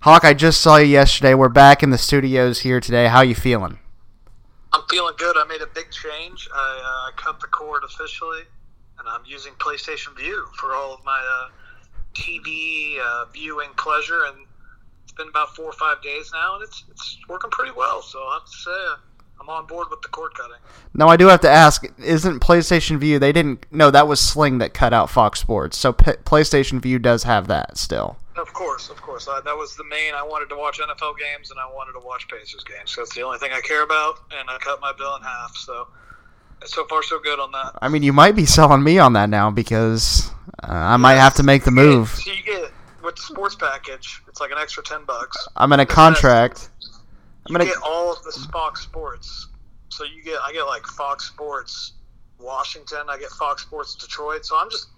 [0.00, 1.34] Haak, I just saw you yesterday.
[1.34, 3.08] We're back in the studios here today.
[3.08, 3.78] How you feeling?
[4.72, 5.36] I'm feeling good.
[5.36, 6.48] I made a big change.
[6.54, 8.44] I uh, cut the cord officially,
[8.98, 11.48] and I'm using PlayStation Vue for all of my uh,
[12.14, 14.24] TV uh, viewing pleasure.
[14.24, 14.46] And
[15.16, 18.02] been about four or five days now, and it's it's working pretty well.
[18.02, 18.96] So I have to say, uh,
[19.40, 20.56] I'm on board with the cord cutting.
[20.94, 23.18] Now I do have to ask: Isn't PlayStation Vue?
[23.18, 23.66] They didn't.
[23.70, 25.76] No, that was Sling that cut out Fox Sports.
[25.76, 28.16] So P- PlayStation Vue does have that still.
[28.36, 29.28] Of course, of course.
[29.28, 30.14] I, that was the main.
[30.14, 32.90] I wanted to watch NFL games and I wanted to watch Pacers games.
[32.90, 35.56] So that's the only thing I care about, and I cut my bill in half.
[35.56, 35.88] So
[36.64, 37.72] so far, so good on that.
[37.80, 40.30] I mean, you might be selling me on that now because
[40.62, 42.08] uh, I might have to make the move.
[42.10, 42.70] So you get
[43.06, 45.48] with the sports package, it's like an extra ten bucks.
[45.56, 46.68] I'm in a contract.
[47.46, 49.48] I'm gonna get all of the Fox Sports.
[49.88, 51.92] So you get, I get like Fox Sports
[52.38, 53.06] Washington.
[53.08, 54.44] I get Fox Sports Detroit.
[54.44, 54.88] So I'm just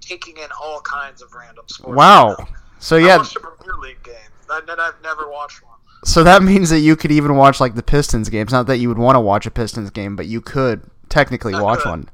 [0.00, 1.96] taking in all kinds of random sports.
[1.96, 2.36] Wow.
[2.38, 2.48] right.
[2.78, 4.14] So I yeah, watched a Premier League game.
[4.48, 5.74] That, I've never watched one.
[6.04, 8.52] so that means that you could even watch like the Pistons games.
[8.52, 11.60] Not that you would want to watch a Pistons game, but you could technically I
[11.60, 11.90] watch could.
[11.90, 12.08] one.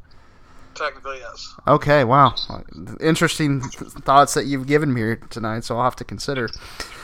[0.83, 1.55] Technically, yes.
[1.69, 2.35] Okay, wow,
[3.01, 5.65] interesting th- thoughts that you've given me here tonight.
[5.65, 6.49] So I'll have to consider.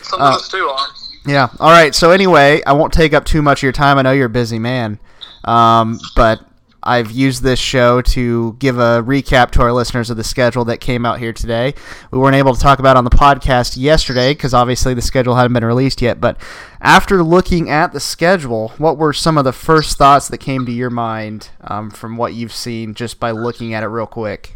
[0.02, 0.88] Some of us do on.
[1.26, 1.48] Yeah.
[1.60, 1.94] All right.
[1.94, 3.98] So anyway, I won't take up too much of your time.
[3.98, 4.98] I know you're a busy man,
[5.44, 6.40] um, but
[6.82, 10.78] I've used this show to give a recap to our listeners of the schedule that
[10.78, 11.74] came out here today.
[12.10, 15.34] We weren't able to talk about it on the podcast yesterday because obviously the schedule
[15.34, 16.20] hadn't been released yet.
[16.20, 16.40] But
[16.80, 20.72] after looking at the schedule, what were some of the first thoughts that came to
[20.72, 24.54] your mind um, from what you've seen just by looking at it real quick?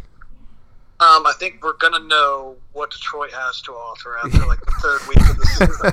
[0.99, 5.01] Um, I think we're gonna know what Detroit has to offer after like the third
[5.09, 5.91] week of the season.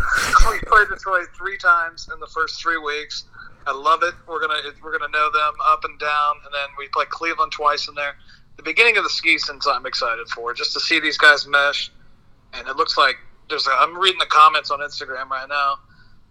[0.53, 3.25] we played Detroit three times in the first three weeks.
[3.67, 4.15] I love it.
[4.27, 7.89] We're gonna we're gonna know them up and down, and then we play Cleveland twice
[7.89, 8.17] in there.
[8.57, 11.91] The beginning of the ski season, I'm excited for just to see these guys mesh,
[12.55, 13.17] and it looks like
[13.49, 13.67] there's.
[13.67, 15.77] A, I'm reading the comments on Instagram right now.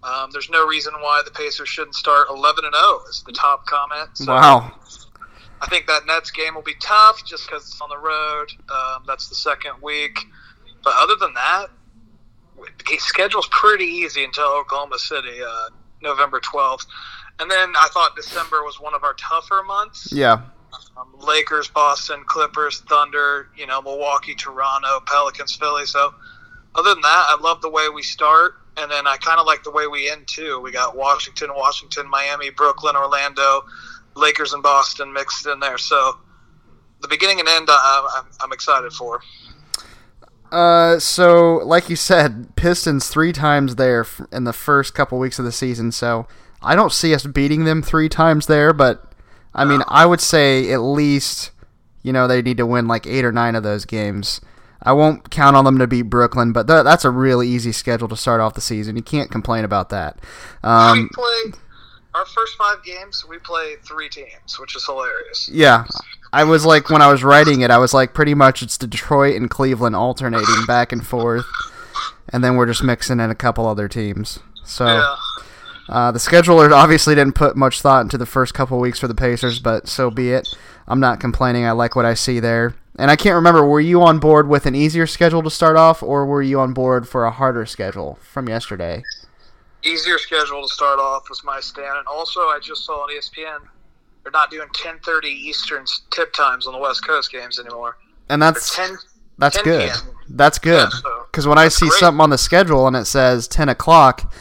[0.02, 3.66] Um, there's no reason why the Pacers shouldn't start 11 and 0 is the top
[3.66, 4.10] comment.
[4.14, 4.72] So Wow.
[5.62, 8.48] I think that Nets game will be tough just because it's on the road.
[8.70, 10.18] Um, that's the second week.
[10.84, 11.68] But other than that,
[12.58, 15.70] the schedule's pretty easy until Oklahoma City, uh,
[16.02, 16.86] November 12th.
[17.40, 20.12] And then I thought December was one of our tougher months.
[20.12, 20.42] Yeah.
[20.98, 25.86] Um, Lakers, Boston, Clippers, Thunder, you know, Milwaukee, Toronto, Pelicans, Philly.
[25.86, 26.14] So
[26.76, 28.56] other than that, I love the way we start.
[28.78, 30.60] And then I kind of like the way we end, too.
[30.60, 33.64] We got Washington, Washington, Miami, Brooklyn, Orlando,
[34.16, 35.78] Lakers, and Boston mixed in there.
[35.78, 36.18] So
[37.02, 39.22] the beginning and end, I, I'm, I'm excited for.
[40.52, 45.46] Uh, so like you said, Pistons three times there in the first couple weeks of
[45.46, 45.92] the season.
[45.92, 46.28] So
[46.62, 49.12] I don't see us beating them three times there, but
[49.54, 51.52] I mean, I would say at least
[52.04, 54.42] you know they need to win like eight or nine of those games.
[54.82, 58.08] I won't count on them to beat Brooklyn, but th- that's a really easy schedule
[58.08, 58.96] to start off the season.
[58.96, 60.18] You can't complain about that.
[60.64, 61.52] we Um, play
[62.16, 63.26] our first five games.
[63.28, 65.50] We play three teams, which is hilarious.
[65.52, 65.86] yeah,
[66.32, 69.36] I was like when I was writing it, I was like pretty much it's Detroit
[69.36, 71.46] and Cleveland alternating back and forth,
[72.30, 74.40] and then we're just mixing in a couple other teams.
[74.64, 74.86] So.
[74.86, 75.16] Yeah.
[75.90, 79.16] Uh, the scheduler obviously didn't put much thought into the first couple weeks for the
[79.16, 80.48] Pacers, but so be it.
[80.88, 81.66] I'm not complaining.
[81.66, 82.76] I like what I see there.
[82.98, 86.04] And I can't remember, were you on board with an easier schedule to start off,
[86.04, 89.04] or were you on board for a harder schedule from yesterday?
[89.84, 93.60] Easier schedule to start off was my stand, and also I just saw on ESPN
[94.24, 97.98] they're not doing 10:30 Eastern tip times on the West Coast games anymore.
[98.28, 98.98] And that's 10.
[99.38, 99.92] that's 10 good.
[100.30, 100.90] That's good.
[100.92, 102.00] Yeah, so Because when I see great.
[102.00, 104.32] something on the schedule and it says 10 o'clock,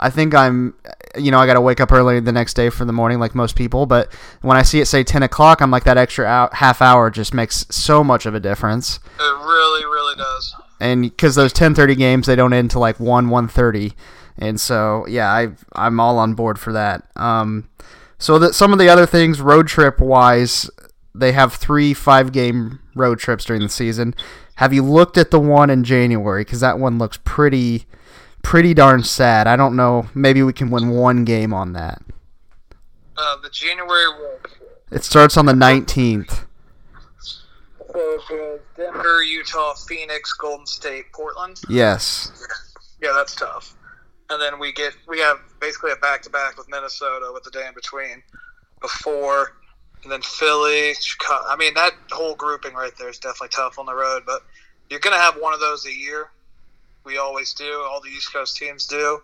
[0.00, 0.74] I think I'm,
[1.16, 3.34] you know, I got to wake up early the next day for the morning like
[3.34, 3.84] most people.
[3.86, 7.34] But when I see it say 10 o'clock, I'm like, that extra half hour just
[7.34, 8.98] makes so much of a difference.
[9.18, 10.54] It really, really does.
[10.80, 13.92] and because those 10:30 games they don't end till like 1 1:30
[14.38, 17.68] and so yeah I I'm all on board for that um
[18.18, 20.70] so that some of the other things road trip wise
[21.14, 24.14] they have 3 5 game road trips during the season
[24.54, 27.84] have you looked at the one in January cuz that one looks pretty
[28.42, 32.02] pretty darn sad I don't know maybe we can win one game on that
[33.16, 34.38] Uh, the January one.
[34.90, 36.44] it starts on the 19th
[37.92, 41.60] So Denver, Utah, Phoenix, Golden State, Portland.
[41.68, 42.30] yes
[43.02, 43.74] Yeah, that's tough.
[44.30, 47.50] And then we get we have basically a back to back with Minnesota with the
[47.50, 48.22] day in between
[48.80, 49.56] before,
[50.02, 51.44] and then Philly, Chicago.
[51.48, 54.42] I mean that whole grouping right there is definitely tough on the road, but
[54.88, 56.30] you're gonna have one of those a year.
[57.04, 57.84] We always do.
[57.90, 59.20] All the East Coast teams do.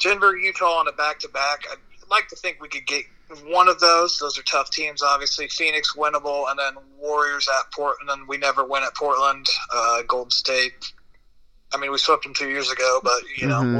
[0.00, 1.64] Denver, Utah on a back to back.
[1.70, 1.78] I'd
[2.10, 3.04] like to think we could get
[3.46, 4.18] one of those.
[4.18, 5.48] Those are tough teams, obviously.
[5.48, 8.10] Phoenix winnable, and then Warriors at Portland.
[8.10, 9.46] And we never win at Portland.
[9.72, 10.92] Uh, Golden State.
[11.72, 13.74] I mean, we swept them two years ago, but you know, Mhm.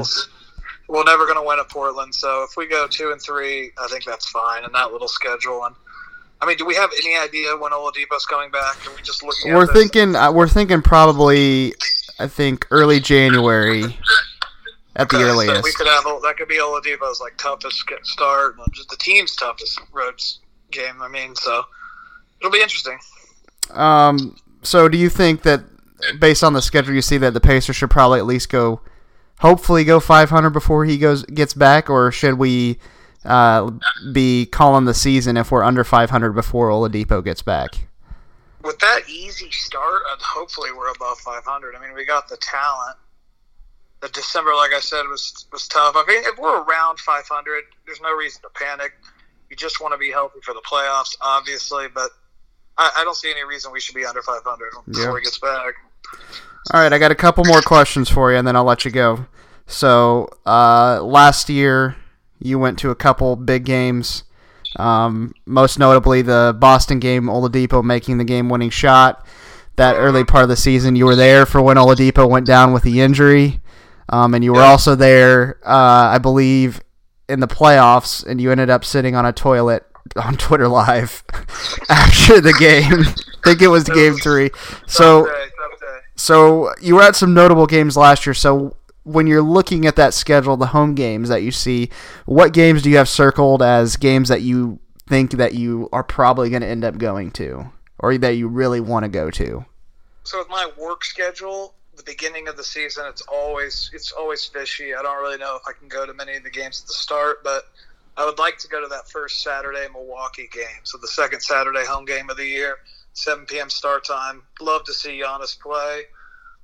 [0.87, 2.13] we'll, we're never going to win at Portland.
[2.13, 4.63] So if we go two and three, I think that's fine.
[4.63, 5.63] And that little schedule.
[5.65, 5.75] And
[6.41, 8.85] I mean, do we have any idea when Oladipo's coming back?
[8.87, 9.53] Are we just looking?
[9.53, 11.73] we're thinking uh, we're thinking probably
[12.19, 13.83] I think early January
[14.95, 15.63] at the Okay, so earliest.
[15.63, 19.79] we could have that could be Oladipo's like toughest get- start, just the team's toughest
[19.91, 20.21] road
[20.71, 21.01] game.
[21.01, 21.63] I mean, so
[22.39, 22.97] it'll be interesting.
[23.71, 25.61] Um, so do you think that
[26.19, 28.81] based on the schedule you see that the Pacers should probably at least go
[29.39, 32.77] hopefully go 500 before he goes gets back or should we
[33.25, 33.71] uh,
[34.13, 37.87] be calling the season if we're under 500 before Oladipo gets back?
[38.65, 41.75] With that easy start, hopefully we're above 500.
[41.75, 42.97] I mean, we got the talent.
[44.01, 45.95] The December, like I said, was was tough.
[45.95, 48.91] I mean, if we're around 500, there's no reason to panic.
[49.49, 52.09] You just want to be healthy for the playoffs, obviously, but
[52.77, 54.43] I, I don't see any reason we should be under 500
[54.87, 55.15] before Yeah.
[55.19, 55.75] he gets back.
[56.73, 58.91] All right, I got a couple more questions for you, and then I'll let you
[58.91, 59.27] go.
[59.67, 61.95] So, uh, last year
[62.39, 64.23] you went to a couple big games.
[64.75, 69.25] Um, most notably, the Boston game, Oladipo making the game-winning shot.
[69.77, 72.83] That early part of the season, you were there for when Oladipo went down with
[72.83, 73.59] the injury,
[74.07, 76.81] um, and you were also there, uh, I believe,
[77.27, 81.23] in the playoffs, and you ended up sitting on a toilet on Twitter Live
[81.89, 83.01] after the game.
[83.01, 84.51] I think it was game three.
[84.87, 85.29] So,
[86.15, 88.33] so you were at some notable games last year.
[88.33, 91.89] So when you're looking at that schedule, the home games that you see,
[92.25, 96.49] what games do you have circled as games that you think that you are probably
[96.49, 99.63] going to end up going to, or that you really want to go to?
[100.23, 104.95] So with my work schedule, the beginning of the season, it's always it's always fishy.
[104.95, 106.93] I don't really know if I can go to many of the games at the
[106.93, 107.69] start, but
[108.17, 110.81] I would like to go to that first Saturday Milwaukee game.
[110.83, 112.77] So the second Saturday home game of the year,
[113.13, 113.69] 7 p.m.
[113.69, 114.41] start time.
[114.59, 116.03] Love to see Giannis play.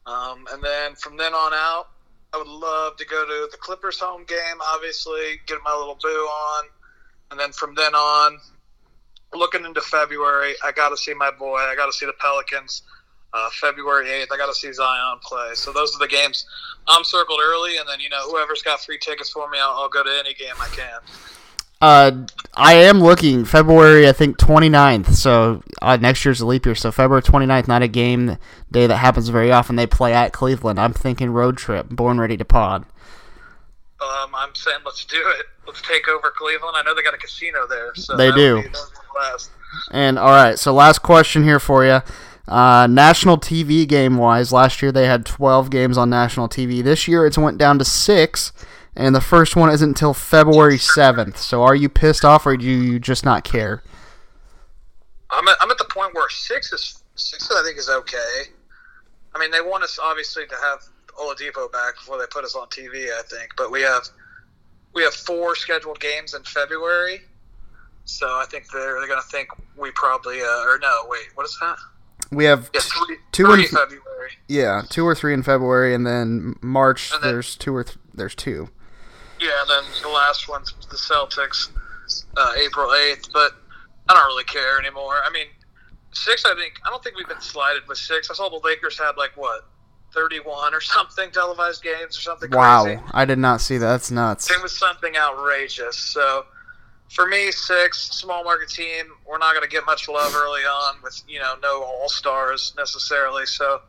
[0.07, 1.89] Um, and then from then on out,
[2.33, 6.07] I would love to go to the Clippers home game, obviously, get my little boo
[6.07, 6.65] on.
[7.29, 8.39] And then from then on,
[9.33, 11.57] looking into February, I got to see my boy.
[11.57, 12.83] I got to see the Pelicans.
[13.33, 15.51] Uh, February 8th, I got to see Zion play.
[15.55, 16.45] So those are the games
[16.87, 17.77] I'm circled early.
[17.77, 20.33] And then, you know, whoever's got free tickets for me, I'll, I'll go to any
[20.33, 20.99] game I can.
[21.81, 22.11] Uh,
[22.53, 25.13] I am looking February, I think 29th.
[25.13, 26.75] So uh, next year's a leap year.
[26.75, 28.37] So February 29th, not a game
[28.71, 29.75] day that happens very often.
[29.75, 30.79] They play at Cleveland.
[30.79, 31.89] I'm thinking road trip.
[31.89, 32.85] Born ready to pod.
[34.01, 35.45] Um, I'm saying let's do it.
[35.67, 36.75] Let's take over Cleveland.
[36.75, 37.93] I know they got a casino there.
[37.95, 38.63] So they do.
[39.91, 42.01] And all right, so last question here for you.
[42.47, 46.83] Uh, national TV game wise, last year they had 12 games on national TV.
[46.83, 48.51] This year it's went down to six
[48.95, 51.37] and the first one isn't until February 7th.
[51.37, 53.83] So are you pissed off or do you just not care?
[55.29, 58.51] I'm at, I'm at the point where six is six I think is okay.
[59.35, 60.83] I mean, they want us obviously to have
[61.19, 63.07] Oladipo back before they put us on TV.
[63.11, 64.03] I think, but we have
[64.93, 67.21] we have four scheduled games in February,
[68.05, 71.45] so I think they're they're going to think we probably uh, or no wait what
[71.45, 71.77] is that?
[72.31, 74.31] We have yeah, three, two three in February.
[74.47, 77.11] Yeah, two or three in February, and then March.
[77.13, 78.69] And then- there's two or th- there's two.
[79.39, 81.69] Yeah, and then the last one's the Celtics,
[82.37, 83.27] uh, April eighth.
[83.33, 83.53] But
[84.07, 85.15] I don't really care anymore.
[85.25, 85.47] I mean,
[86.13, 86.45] six.
[86.45, 88.29] I think I don't think we've been slided with six.
[88.29, 89.65] I saw the Lakers had like what,
[90.13, 92.49] thirty-one or something televised games or something.
[92.51, 93.01] Wow, crazy.
[93.11, 93.87] I did not see that.
[93.87, 94.49] That's nuts.
[94.51, 95.97] It was something outrageous.
[95.97, 96.45] So
[97.09, 99.05] for me, six small market team.
[99.27, 102.73] We're not going to get much love early on with you know no all stars
[102.77, 103.45] necessarily.
[103.45, 103.81] So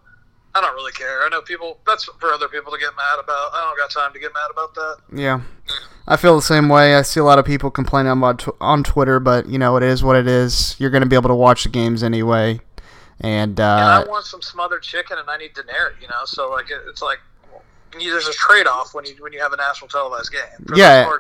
[0.54, 1.22] I don't really care.
[1.24, 1.78] I know people.
[1.86, 3.50] That's for other people to get mad about.
[3.54, 4.96] I don't got time to get mad about that.
[5.12, 5.40] Yeah,
[6.06, 6.94] I feel the same way.
[6.94, 10.02] I see a lot of people complaining tw- on Twitter, but you know it is
[10.04, 10.76] what it is.
[10.78, 12.60] You're going to be able to watch the games anyway,
[13.20, 16.00] and and uh, I want some smothered chicken, and I need Denari.
[16.02, 17.18] You know, so like it, it's like
[17.98, 20.66] there's a trade off when you when you have a national televised game.
[20.74, 21.10] Yeah,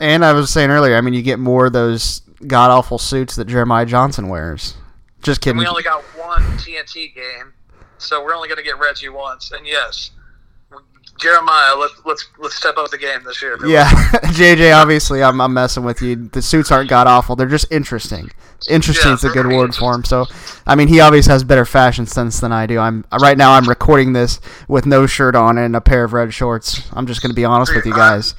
[0.00, 0.96] and I was saying earlier.
[0.96, 4.74] I mean, you get more of those god awful suits that Jeremiah Johnson wears.
[5.22, 5.58] Just And kidding.
[5.58, 7.52] we only got one TNT game,
[8.00, 9.52] so we're only going to get Reggie once.
[9.52, 10.10] And yes,
[11.18, 13.58] Jeremiah, let's let's let's step up the game this year.
[13.66, 13.88] Yeah,
[14.32, 14.74] JJ.
[14.82, 16.16] Obviously, I'm, I'm messing with you.
[16.16, 17.36] The suits aren't god awful.
[17.36, 18.30] They're just interesting.
[18.68, 20.04] Interesting Yeah, is a good word for him.
[20.04, 20.26] So,
[20.66, 22.78] I mean, he obviously has better fashion sense than I do.
[22.78, 23.52] I'm right now.
[23.52, 26.82] I'm recording this with no shirt on and a pair of red shorts.
[26.92, 28.34] I'm just gonna be honest with you guys.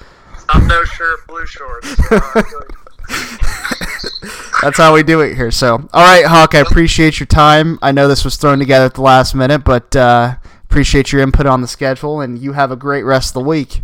[0.49, 1.87] I'm no shirt, blue shorts.
[1.89, 3.60] So I feel like-
[4.61, 5.49] That's how we do it here.
[5.49, 6.53] So, all right, Haak.
[6.53, 7.79] I appreciate your time.
[7.81, 10.35] I know this was thrown together at the last minute, but uh,
[10.65, 13.81] appreciate your input on the schedule, and you have a great rest of the week.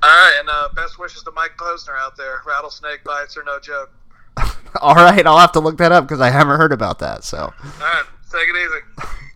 [0.00, 2.42] All right, and uh, best wishes to Mike Posner out there.
[2.46, 3.90] Rattlesnake bites are no joke.
[4.80, 7.24] All right, I'll have to look that up because I haven't heard about that.
[7.24, 7.38] So.
[7.38, 9.27] All right, take it easy.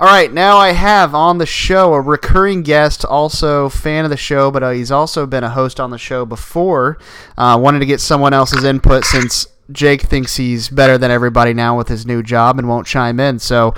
[0.00, 4.16] All right, now I have on the show a recurring guest, also fan of the
[4.16, 6.98] show, but uh, he's also been a host on the show before.
[7.36, 11.76] Uh, wanted to get someone else's input since Jake thinks he's better than everybody now
[11.76, 13.40] with his new job and won't chime in.
[13.40, 13.74] So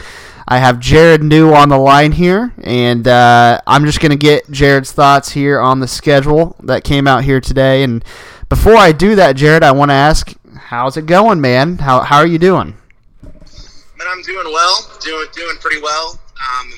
[0.47, 4.51] I have Jared New on the line here, and uh, I'm just going to get
[4.51, 7.83] Jared's thoughts here on the schedule that came out here today.
[7.83, 8.05] And
[8.51, 11.79] before I do that, Jared, I want to ask, how's it going, man?
[11.79, 12.77] How how are you doing?
[14.01, 16.18] Man, I'm doing well, doing doing pretty well.
[16.38, 16.72] Um,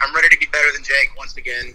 [0.00, 1.74] I'm ready to be better than Jake once again,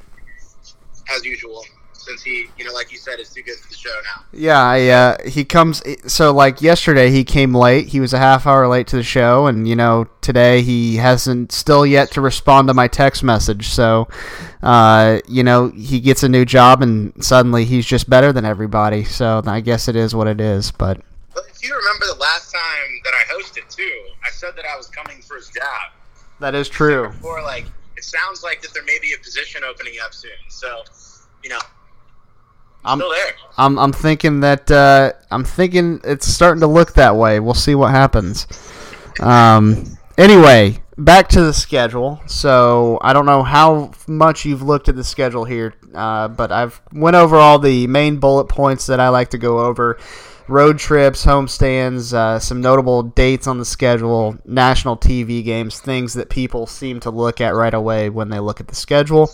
[1.15, 1.63] as usual.
[1.93, 4.23] Since he, you know, like you said, is too good for the show now.
[4.33, 5.83] Yeah, I, uh, he comes.
[6.11, 7.89] So like yesterday, he came late.
[7.89, 11.51] He was a half hour late to the show, and you know today he hasn't
[11.51, 13.67] still yet to respond to my text message.
[13.67, 14.07] So,
[14.63, 19.03] uh, you know, he gets a new job, and suddenly he's just better than everybody.
[19.03, 20.71] So I guess it is what it is.
[20.71, 21.01] But
[21.37, 24.75] But if you remember the last time that I hosted too, I said that I
[24.75, 25.91] was coming for his job.
[26.39, 27.11] That is true.
[27.23, 27.65] Or like
[27.95, 30.31] it sounds like that there may be a position opening up soon.
[30.49, 30.81] So,
[31.43, 31.59] you know,
[32.83, 33.33] I'm still there.
[33.55, 37.39] I'm I'm thinking that uh, I'm thinking it's starting to look that way.
[37.39, 38.47] We'll see what happens.
[39.19, 42.19] Um, anyway, back to the schedule.
[42.25, 46.81] So I don't know how much you've looked at the schedule here, uh, but I've
[46.91, 49.99] went over all the main bullet points that I like to go over.
[50.47, 56.29] Road trips, homestands, uh, some notable dates on the schedule, national TV games, things that
[56.29, 59.29] people seem to look at right away when they look at the schedule.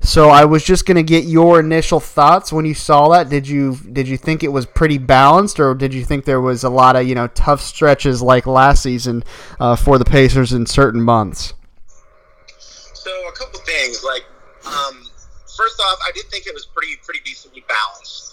[0.00, 3.28] So I was just going to get your initial thoughts when you saw that.
[3.28, 6.62] Did you did you think it was pretty balanced, or did you think there was
[6.62, 9.24] a lot of you know tough stretches like last season
[9.58, 11.54] uh, for the Pacers in certain months?
[12.94, 14.24] So a couple things, like
[14.64, 15.02] um,
[15.56, 18.31] first off, I did think it was pretty pretty decently balanced.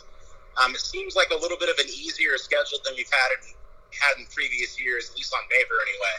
[0.59, 3.55] Um, it seems like a little bit of an easier schedule than we've had in,
[3.95, 6.15] had in previous years, at least on paper anyway.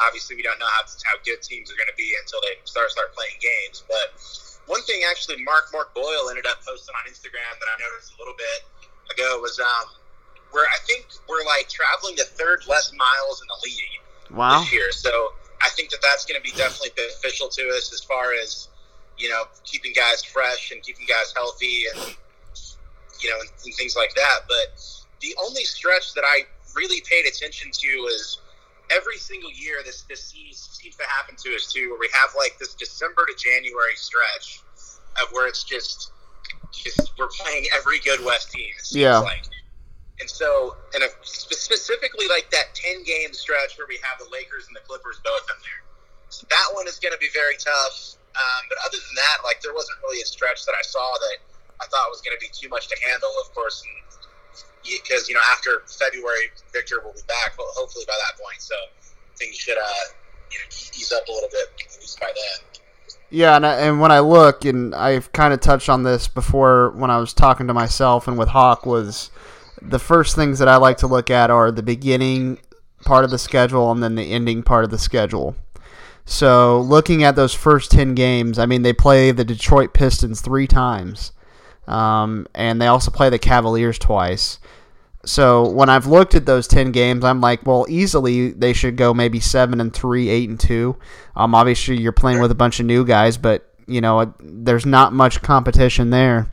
[0.00, 2.90] Obviously, we don't know how, how good teams are going to be until they start
[2.90, 3.84] start playing games.
[3.84, 4.16] But
[4.64, 8.18] one thing, actually, Mark Mark Boyle ended up posting on Instagram that I noticed a
[8.18, 8.64] little bit
[9.12, 9.92] ago was um,
[10.50, 14.00] where I think we're like traveling the third less miles in the league
[14.32, 14.60] wow.
[14.60, 14.92] this year.
[14.92, 18.68] So I think that that's going to be definitely beneficial to us as far as
[19.18, 22.16] you know keeping guys fresh and keeping guys healthy and
[23.22, 24.40] you know, and, and things like that.
[24.48, 24.78] But
[25.20, 26.42] the only stretch that I
[26.74, 28.40] really paid attention to was
[28.90, 32.30] every single year this this seems, seems to happen to us too, where we have
[32.36, 34.60] like this December to January stretch
[35.20, 36.12] of where it's just
[36.72, 38.70] just we're playing every good West team.
[38.78, 39.18] It seems Yeah.
[39.18, 39.44] like.
[40.20, 44.66] And so, and a, specifically like that ten game stretch where we have the Lakers
[44.68, 45.82] and the Clippers both in there.
[46.28, 48.16] So that one is going to be very tough.
[48.32, 51.36] Um, but other than that, like there wasn't really a stretch that I saw that
[51.82, 53.30] I thought was going to be too much to handle.
[53.42, 53.82] Of course,
[54.82, 57.54] because you know after February, Victor will be back.
[57.58, 58.74] Hopefully by that point, so
[59.36, 60.04] things should uh
[60.50, 62.72] you know ease up a little bit at least by then.
[63.30, 66.90] Yeah, and, I, and when I look, and I've kind of touched on this before
[66.90, 69.30] when I was talking to myself and with Haak, was
[69.80, 72.58] the first things that I like to look at are the beginning
[73.06, 75.56] part of the schedule and then the ending part of the schedule.
[76.24, 80.66] So looking at those first 10 games, I mean, they play the Detroit Pistons three
[80.66, 81.32] times,
[81.86, 84.58] um, and they also play the Cavaliers twice.
[85.24, 89.14] So when I've looked at those ten games, I'm like, well, easily they should go
[89.14, 90.96] maybe seven and three, eight and two.
[91.36, 95.12] Um, obviously you're playing with a bunch of new guys, but you know there's not
[95.12, 96.50] much competition there.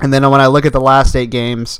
[0.00, 1.78] And then when I look at the last eight games,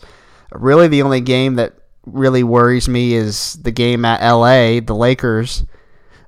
[0.53, 1.75] really the only game that
[2.07, 5.65] really worries me is the game at LA, the Lakers.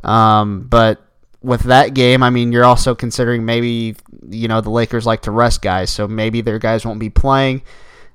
[0.02, 1.00] Um, but
[1.44, 3.94] with that game, I mean, you're also considering maybe
[4.28, 7.62] you know the Lakers like to rest guys, so maybe their guys won't be playing.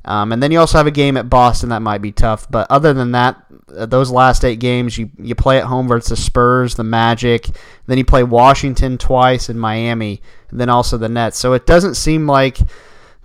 [0.05, 2.49] Um, and then you also have a game at Boston that might be tough.
[2.49, 3.43] But other than that,
[3.75, 7.49] uh, those last eight games, you, you play at home versus the Spurs, the Magic.
[7.85, 11.37] Then you play Washington twice and Miami, and then also the Nets.
[11.37, 12.57] So it doesn't seem like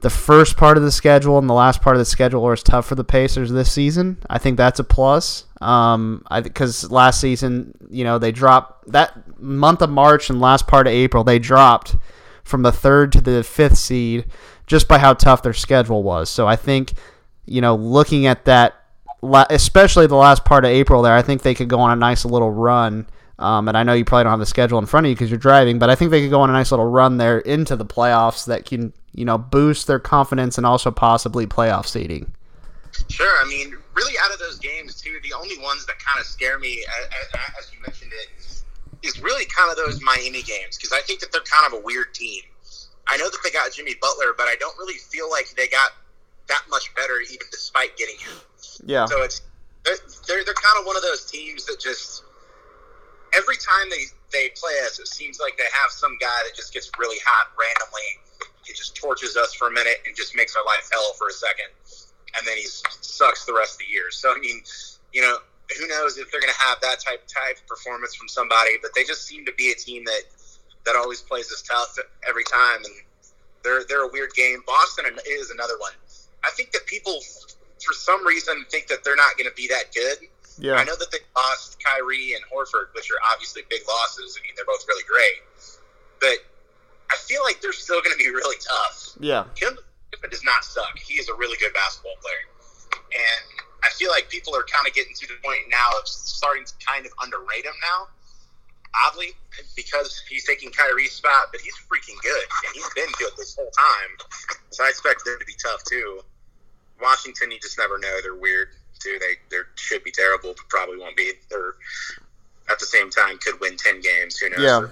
[0.04, 2.62] the first part of the schedule and the last part of the schedule are as
[2.62, 4.18] tough for the Pacers this season.
[4.28, 5.46] I think that's a plus.
[5.62, 10.86] Um, because last season, you know, they dropped that month of March and last part
[10.86, 11.96] of April, they dropped
[12.42, 14.26] from the third to the fifth seed
[14.66, 16.28] just by how tough their schedule was.
[16.28, 16.92] So I think,
[17.46, 18.74] you know, looking at that,
[19.22, 22.26] especially the last part of April there, I think they could go on a nice
[22.26, 23.06] little run.
[23.38, 25.30] Um, and I know you probably don't have the schedule in front of you because
[25.30, 27.74] you're driving, but I think they could go on a nice little run there into
[27.74, 32.32] the playoffs that can, you know, boost their confidence and also possibly playoff seeding.
[33.08, 33.42] Sure.
[33.42, 36.58] I mean, really, out of those games, too, the only ones that kind of scare
[36.58, 36.84] me,
[37.58, 38.28] as you mentioned it,
[39.06, 41.82] is really kind of those Miami games because I think that they're kind of a
[41.82, 42.42] weird team.
[43.08, 45.92] I know that they got Jimmy Butler, but I don't really feel like they got
[46.48, 48.32] that much better, even despite getting him.
[48.86, 49.06] Yeah.
[49.06, 49.42] So it's
[49.84, 49.96] they're
[50.26, 52.24] they're, they're kind of one of those teams that just
[53.36, 56.72] every time they they play us, it seems like they have some guy that just
[56.72, 58.23] gets really hot randomly.
[58.66, 61.32] He just torches us for a minute and just makes our life hell for a
[61.32, 61.68] second,
[62.36, 64.10] and then he sucks the rest of the year.
[64.10, 64.62] So I mean,
[65.12, 65.38] you know,
[65.78, 68.72] who knows if they're going to have that type type of performance from somebody?
[68.82, 70.22] But they just seem to be a team that
[70.84, 71.96] that always plays us tough
[72.28, 72.94] every time, and
[73.62, 74.62] they're they're a weird game.
[74.66, 75.92] Boston is another one.
[76.44, 77.20] I think that people,
[77.84, 80.28] for some reason, think that they're not going to be that good.
[80.58, 80.74] Yeah.
[80.74, 84.38] I know that they lost Kyrie and Horford, which are obviously big losses.
[84.38, 85.42] I mean, they're both really great,
[86.20, 86.38] but
[87.10, 89.16] I feel like they're still going to be really tough.
[89.20, 89.44] Yeah.
[89.54, 89.76] Kim
[90.12, 90.98] Kiffin does not suck.
[90.98, 93.44] He is a really good basketball player, and
[93.82, 96.72] I feel like people are kind of getting to the point now of starting to
[96.84, 98.08] kind of underrate him now.
[99.06, 99.34] Oddly,
[99.74, 103.70] because he's taking Kyrie's spot, but he's freaking good, and he's been good this whole
[103.76, 104.56] time.
[104.70, 106.20] So I expect them to be tough too.
[107.02, 108.20] Washington, you just never know.
[108.22, 108.68] They're weird
[109.00, 109.18] too.
[109.20, 111.32] They they should be terrible, but probably won't be.
[111.50, 111.74] They're
[112.70, 114.38] at the same time could win ten games.
[114.38, 114.60] Who knows?
[114.60, 114.86] Yeah.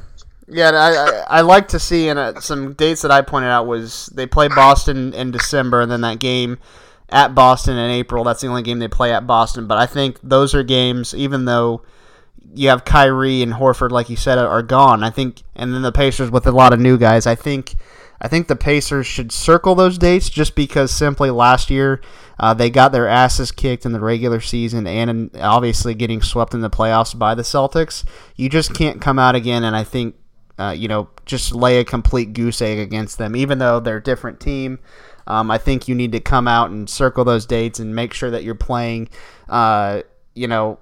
[0.49, 3.67] Yeah, I, I, I like to see and uh, some dates that I pointed out
[3.67, 6.59] was they play Boston in December and then that game
[7.09, 8.25] at Boston in April.
[8.25, 9.67] That's the only game they play at Boston.
[9.67, 11.83] But I think those are games, even though
[12.55, 15.05] you have Kyrie and Horford, like you said, are gone.
[15.05, 17.27] I think, and then the Pacers with a lot of new guys.
[17.27, 17.75] I think,
[18.21, 22.01] I think the Pacers should circle those dates just because simply last year
[22.39, 26.61] uh, they got their asses kicked in the regular season and obviously getting swept in
[26.61, 28.05] the playoffs by the Celtics.
[28.37, 30.17] You just can't come out again, and I think.
[30.59, 34.03] Uh, you know, just lay a complete goose egg against them, even though they're a
[34.03, 34.79] different team.
[35.27, 38.31] Um, I think you need to come out and circle those dates and make sure
[38.31, 39.09] that you're playing.
[39.49, 40.03] Uh,
[40.35, 40.79] you know,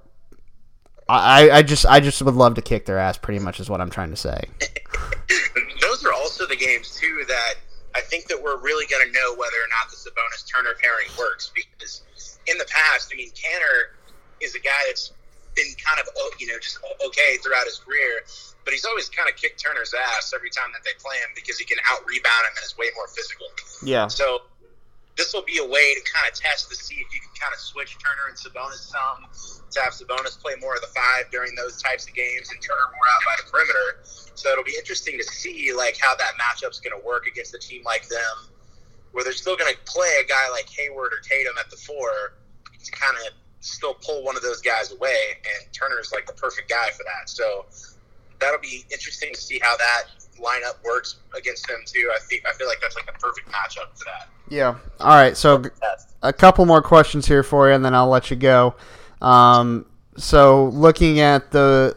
[1.09, 3.19] I, I just I just would love to kick their ass.
[3.19, 4.41] Pretty much is what I'm trying to say.
[5.81, 7.55] Those are also the games too that
[7.95, 11.09] I think that we're really going to know whether or not the Sabonis Turner pairing
[11.19, 12.03] works because
[12.47, 13.99] in the past, I mean, Kanter
[14.41, 15.13] is a guy that's
[15.57, 16.07] been kind of
[16.39, 18.23] you know just okay throughout his career,
[18.65, 21.59] but he's always kind of kicked Turner's ass every time that they play him because
[21.59, 23.47] he can out rebound him and is way more physical.
[23.83, 24.09] Yeah.
[24.09, 24.43] So
[25.17, 27.53] this will be a way to kind of test to see if you can kind
[27.53, 29.29] of switch Turner and Sabonis some
[29.71, 32.89] to have Sabonis play more of the five during those types of games and Turner
[32.89, 34.01] more out by the perimeter.
[34.35, 37.59] So it'll be interesting to see like how that matchup's going to work against a
[37.59, 38.49] team like them,
[39.13, 42.35] where they're still going to play a guy like Hayward or Tatum at the four
[42.83, 46.69] to kind of still pull one of those guys away, and Turner's like the perfect
[46.71, 47.29] guy for that.
[47.29, 47.67] So
[48.41, 50.05] that'll be interesting to see how that
[50.39, 52.11] lineup works against them too.
[52.15, 54.29] I think I feel like that's like a perfect matchup for that.
[54.49, 54.77] Yeah.
[54.99, 55.37] All right.
[55.37, 55.63] So
[56.23, 58.75] a couple more questions here for you, and then I'll let you go.
[59.23, 59.87] Um,
[60.17, 61.95] so looking at the,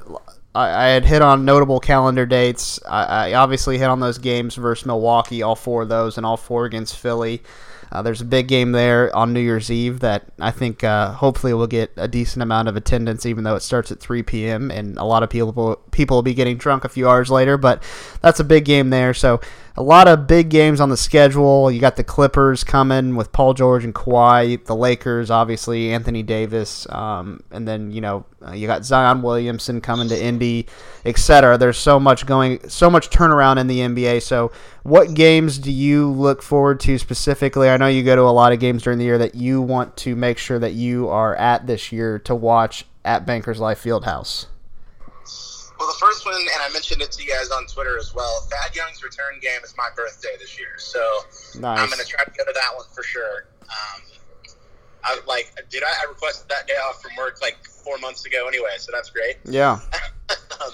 [0.54, 2.80] I, I, had hit on notable calendar dates.
[2.86, 6.38] I, I, obviously hit on those games versus Milwaukee, all four of those, and all
[6.38, 7.42] four against Philly.
[7.94, 11.54] Uh, there's a big game there on New Year's Eve that I think uh, hopefully
[11.54, 14.72] will get a decent amount of attendance, even though it starts at 3 p.m.
[14.72, 17.56] and a lot of people people will be getting drunk a few hours later.
[17.56, 17.84] But
[18.22, 19.14] that's a big game there.
[19.14, 19.42] So
[19.76, 21.72] a lot of big games on the schedule.
[21.72, 24.64] You got the Clippers coming with Paul George and Kawhi.
[24.64, 29.82] The Lakers, obviously, Anthony Davis, um, and then you know uh, you got Zion Williamson
[29.82, 30.68] coming to Indy,
[31.06, 31.58] etc.
[31.58, 34.22] There's so much going, so much turnaround in the NBA.
[34.22, 34.52] So,
[34.84, 37.70] what games do you look forward to specifically?
[37.70, 39.98] I know you go to a lot of games during the year that you want
[39.98, 44.46] to make sure that you are at this year to watch at Bankers Life Fieldhouse.
[45.84, 48.48] Well, the first one, and I mentioned it to you guys on Twitter as well.
[48.48, 51.04] Thad Young's return game is my birthday this year, so
[51.60, 51.78] nice.
[51.78, 53.52] I'm going to try to go to that one for sure.
[53.64, 54.02] Um,
[55.04, 58.48] I like, did I, I requested that day off from work like four months ago
[58.48, 59.44] anyway, so that's great.
[59.44, 59.84] Yeah.
[60.64, 60.72] um,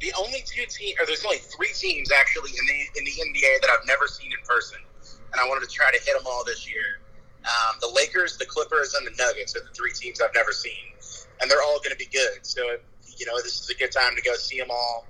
[0.00, 3.60] the only two teams, or there's only three teams actually in the in the NBA
[3.60, 6.42] that I've never seen in person, and I wanted to try to hit them all
[6.46, 7.04] this year.
[7.44, 10.96] Um, the Lakers, the Clippers, and the Nuggets are the three teams I've never seen,
[11.42, 12.46] and they're all going to be good.
[12.46, 12.62] So.
[12.70, 12.82] It,
[13.22, 15.06] you know, this is a good time to go see them all.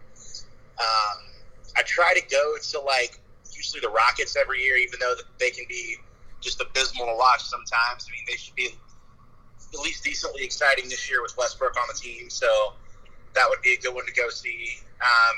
[0.78, 1.18] Um,
[1.78, 3.18] I try to go to like
[3.56, 5.96] usually the Rockets every year, even though they can be
[6.42, 8.04] just abysmal to watch sometimes.
[8.06, 11.98] I mean, they should be at least decently exciting this year with Westbrook on the
[11.98, 12.74] team, so
[13.34, 14.76] that would be a good one to go see.
[15.00, 15.36] Um,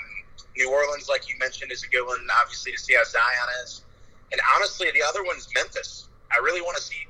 [0.57, 3.85] New Orleans, like you mentioned, is a good one, obviously, to see how Zion is.
[4.33, 6.09] And honestly, the other one's Memphis.
[6.33, 7.07] I really want to see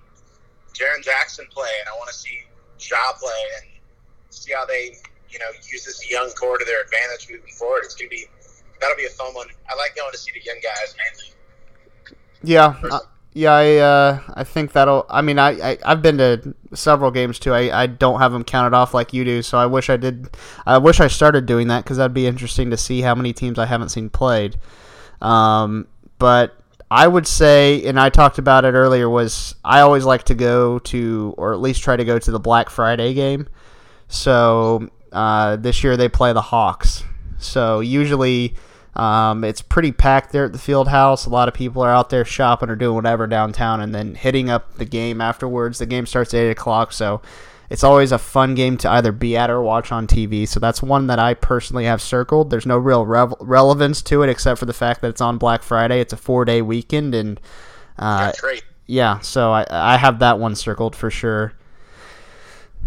[0.74, 2.42] Jaren Jackson play, and I want to see
[2.78, 3.70] Ja play, and
[4.28, 4.98] see how they
[5.34, 7.82] you know use this young core to their advantage moving forward.
[7.84, 8.26] It's gonna be
[8.80, 9.48] that'll be a fun one.
[9.68, 11.34] I like going to see the young guys mainly.
[12.42, 12.76] Yeah.
[12.90, 13.00] Uh,
[13.32, 15.06] yeah, I uh, I think that'll.
[15.10, 17.52] I mean, I, I I've been to several games too.
[17.52, 20.36] I, I don't have them counted off like you do, so I wish I did.
[20.64, 23.58] I wish I started doing that because that'd be interesting to see how many teams
[23.58, 24.56] I haven't seen played.
[25.20, 25.88] Um,
[26.20, 26.56] but
[26.92, 30.78] I would say, and I talked about it earlier, was I always like to go
[30.78, 33.48] to, or at least try to go to the Black Friday game.
[34.06, 37.04] So uh, this year they play the Hawks.
[37.38, 38.54] So usually
[38.96, 41.26] um, it's pretty packed there at the field house.
[41.26, 44.50] A lot of people are out there shopping or doing whatever downtown and then hitting
[44.50, 45.78] up the game afterwards.
[45.78, 47.22] The game starts at 8 o'clock, so
[47.70, 50.46] it's always a fun game to either be at or watch on TV.
[50.46, 52.50] So that's one that I personally have circled.
[52.50, 55.62] There's no real rev- relevance to it except for the fact that it's on Black
[55.62, 56.00] Friday.
[56.00, 57.40] It's a four day weekend, and
[57.98, 58.32] uh,
[58.86, 61.54] yeah, so I, I have that one circled for sure.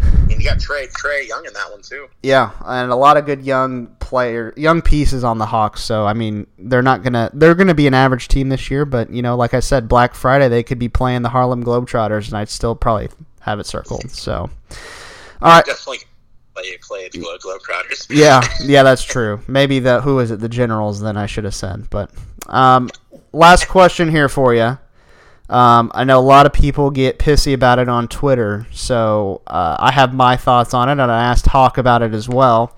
[0.00, 2.08] And you got Trey Trae Young in that one too.
[2.22, 5.82] Yeah, and a lot of good young player, young pieces on the Hawks.
[5.82, 9.10] So I mean, they're not gonna they're gonna be an average team this year, but
[9.10, 12.36] you know, like I said, Black Friday they could be playing the Harlem Globetrotters, and
[12.36, 13.08] I'd still probably
[13.40, 14.10] have it circled.
[14.10, 14.50] So,
[15.40, 16.00] all right, definitely
[16.54, 18.06] play play the Globetrotters.
[18.10, 19.40] yeah, yeah, that's true.
[19.46, 20.40] Maybe the who is it?
[20.40, 21.00] The Generals.
[21.00, 21.88] Then I should have said.
[21.90, 22.10] But
[22.48, 22.90] um,
[23.32, 24.78] last question here for you.
[25.48, 29.76] Um, I know a lot of people get pissy about it on Twitter, so uh,
[29.78, 32.76] I have my thoughts on it, and I asked Haak about it as well.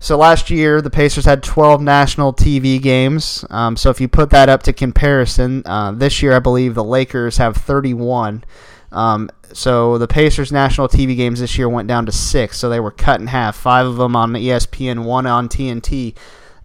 [0.00, 3.44] So last year, the Pacers had 12 national TV games.
[3.50, 6.84] Um, so if you put that up to comparison, uh, this year I believe the
[6.84, 8.44] Lakers have 31.
[8.92, 12.80] Um, so the Pacers' national TV games this year went down to six, so they
[12.80, 13.56] were cut in half.
[13.56, 16.14] Five of them on ESPN, one on TNT.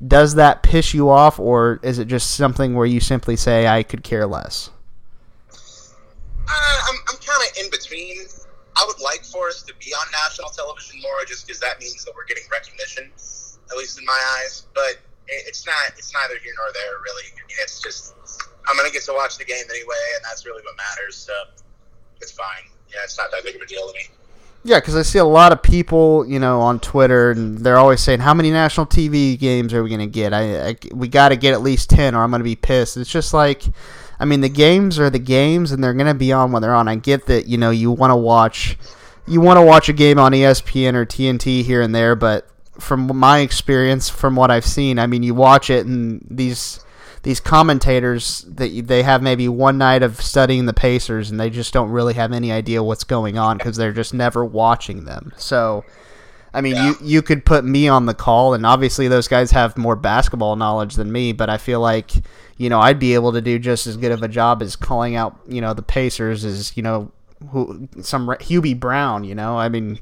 [0.05, 3.83] Does that piss you off, or is it just something where you simply say, "I
[3.83, 4.69] could care less"?
[6.47, 8.17] Uh, I'm, I'm kind of in between.
[8.75, 12.03] I would like for us to be on national television more, just because that means
[12.05, 13.11] that we're getting recognition,
[13.69, 14.65] at least in my eyes.
[14.73, 15.93] But it, it's not.
[15.97, 17.29] It's neither here nor there, really.
[17.37, 18.15] I mean, it's just
[18.67, 21.15] I'm gonna get to watch the game anyway, and that's really what matters.
[21.15, 21.33] So
[22.21, 22.69] it's fine.
[22.89, 24.09] Yeah, it's not that big of a deal to me.
[24.65, 27.99] Yeah, because I see a lot of people, you know, on Twitter, and they're always
[27.99, 30.33] saying, "How many national TV games are we going to get?
[30.33, 32.95] I, I we got to get at least ten, or I'm going to be pissed."
[32.95, 33.63] It's just like,
[34.23, 36.73] I mean, the games are the games, and they're going to be on when they're
[36.73, 36.87] on.
[36.87, 38.77] I get that, you know, you want to watch,
[39.27, 42.47] you want to watch a game on ESPN or TNT here and there, but
[42.79, 46.79] from my experience, from what I've seen, I mean, you watch it, and these
[47.23, 51.73] these commentators that they have maybe one night of studying the Pacers and they just
[51.73, 55.33] don't really have any idea what's going on because they're just never watching them.
[55.35, 55.83] So,
[56.53, 56.89] I mean, yeah.
[56.89, 60.55] you you could put me on the call, and obviously those guys have more basketball
[60.55, 62.11] knowledge than me, but I feel like
[62.57, 65.15] you know I'd be able to do just as good of a job as calling
[65.15, 67.11] out you know the Pacers as you know
[67.49, 69.23] who some Hubie Brown.
[69.23, 69.99] You know, I mean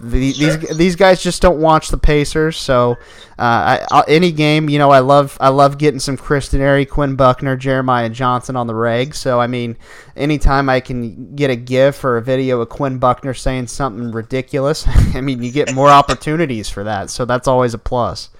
[0.00, 0.56] the, sure.
[0.56, 2.92] These these guys just don't watch the Pacers, so
[3.38, 7.14] uh, I, any game, you know, I love I love getting some Chris Denari, Quinn
[7.14, 9.14] Buckner, Jeremiah Johnson on the reg.
[9.14, 9.76] So I mean,
[10.16, 14.86] anytime I can get a GIF or a video of Quinn Buckner saying something ridiculous,
[15.14, 17.10] I mean, you get more opportunities for that.
[17.10, 18.30] So that's always a plus.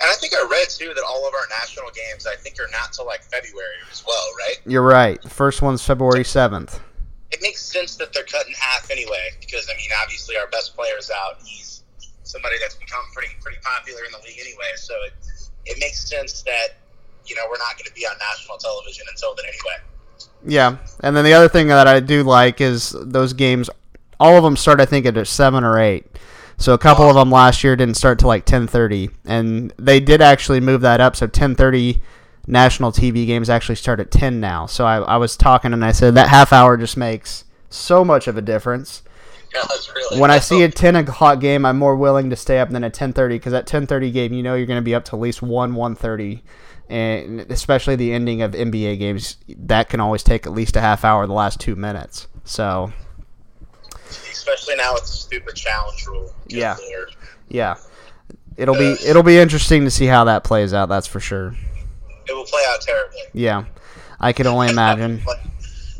[0.00, 2.70] And I think I read too that all of our national games, I think, are
[2.70, 4.56] not till like February as well, right?
[4.66, 5.20] You're right.
[5.20, 6.80] The first one's February seventh
[7.30, 10.76] it makes sense that they're cut in half anyway, because I mean, obviously our best
[10.76, 11.40] player's out.
[11.44, 11.82] He's
[12.22, 15.12] somebody that's become pretty pretty popular in the league anyway, so it
[15.66, 16.68] it makes sense that
[17.26, 19.82] you know we're not going to be on national television until then anyway.
[20.46, 23.68] Yeah, and then the other thing that I do like is those games.
[24.18, 26.06] All of them start, I think, at seven or eight.
[26.58, 30.00] So a couple of them last year didn't start till like ten thirty, and they
[30.00, 31.16] did actually move that up.
[31.16, 32.00] So ten thirty
[32.46, 34.66] national TV games actually start at 10 now.
[34.66, 38.26] So I, I was talking and I said that half hour just makes so much
[38.26, 39.02] of a difference.
[39.54, 39.62] Yeah,
[39.94, 42.84] really when I see a 10 o'clock game, I'm more willing to stay up than
[42.84, 45.20] a 10:30 because at 10:30 game, you know you're going to be up to at
[45.20, 46.42] least one 1:30,
[46.90, 51.04] and especially the ending of NBA games, that can always take at least a half
[51.04, 52.26] hour, the last two minutes.
[52.44, 52.92] So,
[54.30, 56.34] especially now with the stupid challenge rule.
[56.48, 56.76] Yeah,
[57.48, 57.76] yeah,
[58.56, 60.88] it'll uh, be it'll be interesting to see how that plays out.
[60.88, 61.54] That's for sure
[62.28, 63.20] it will play out terribly.
[63.32, 63.64] Yeah,
[64.20, 65.22] I can only imagine.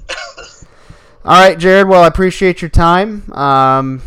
[1.24, 1.88] All right, Jared.
[1.88, 3.32] Well, I appreciate your time.
[3.32, 4.02] Um,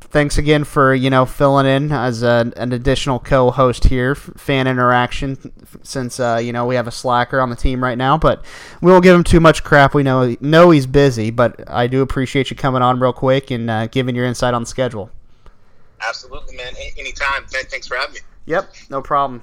[0.00, 5.52] thanks again for you know filling in as a, an additional co-host here, fan interaction.
[5.82, 8.44] Since uh, you know we have a slacker on the team right now, but
[8.80, 9.94] we won't give him too much crap.
[9.94, 13.68] We know know he's busy, but I do appreciate you coming on real quick and
[13.70, 15.10] uh, giving your insight on the schedule.
[16.00, 16.72] Absolutely, man.
[16.98, 17.44] Anytime.
[17.46, 18.20] Thanks for having me.
[18.46, 19.42] Yep, no problem.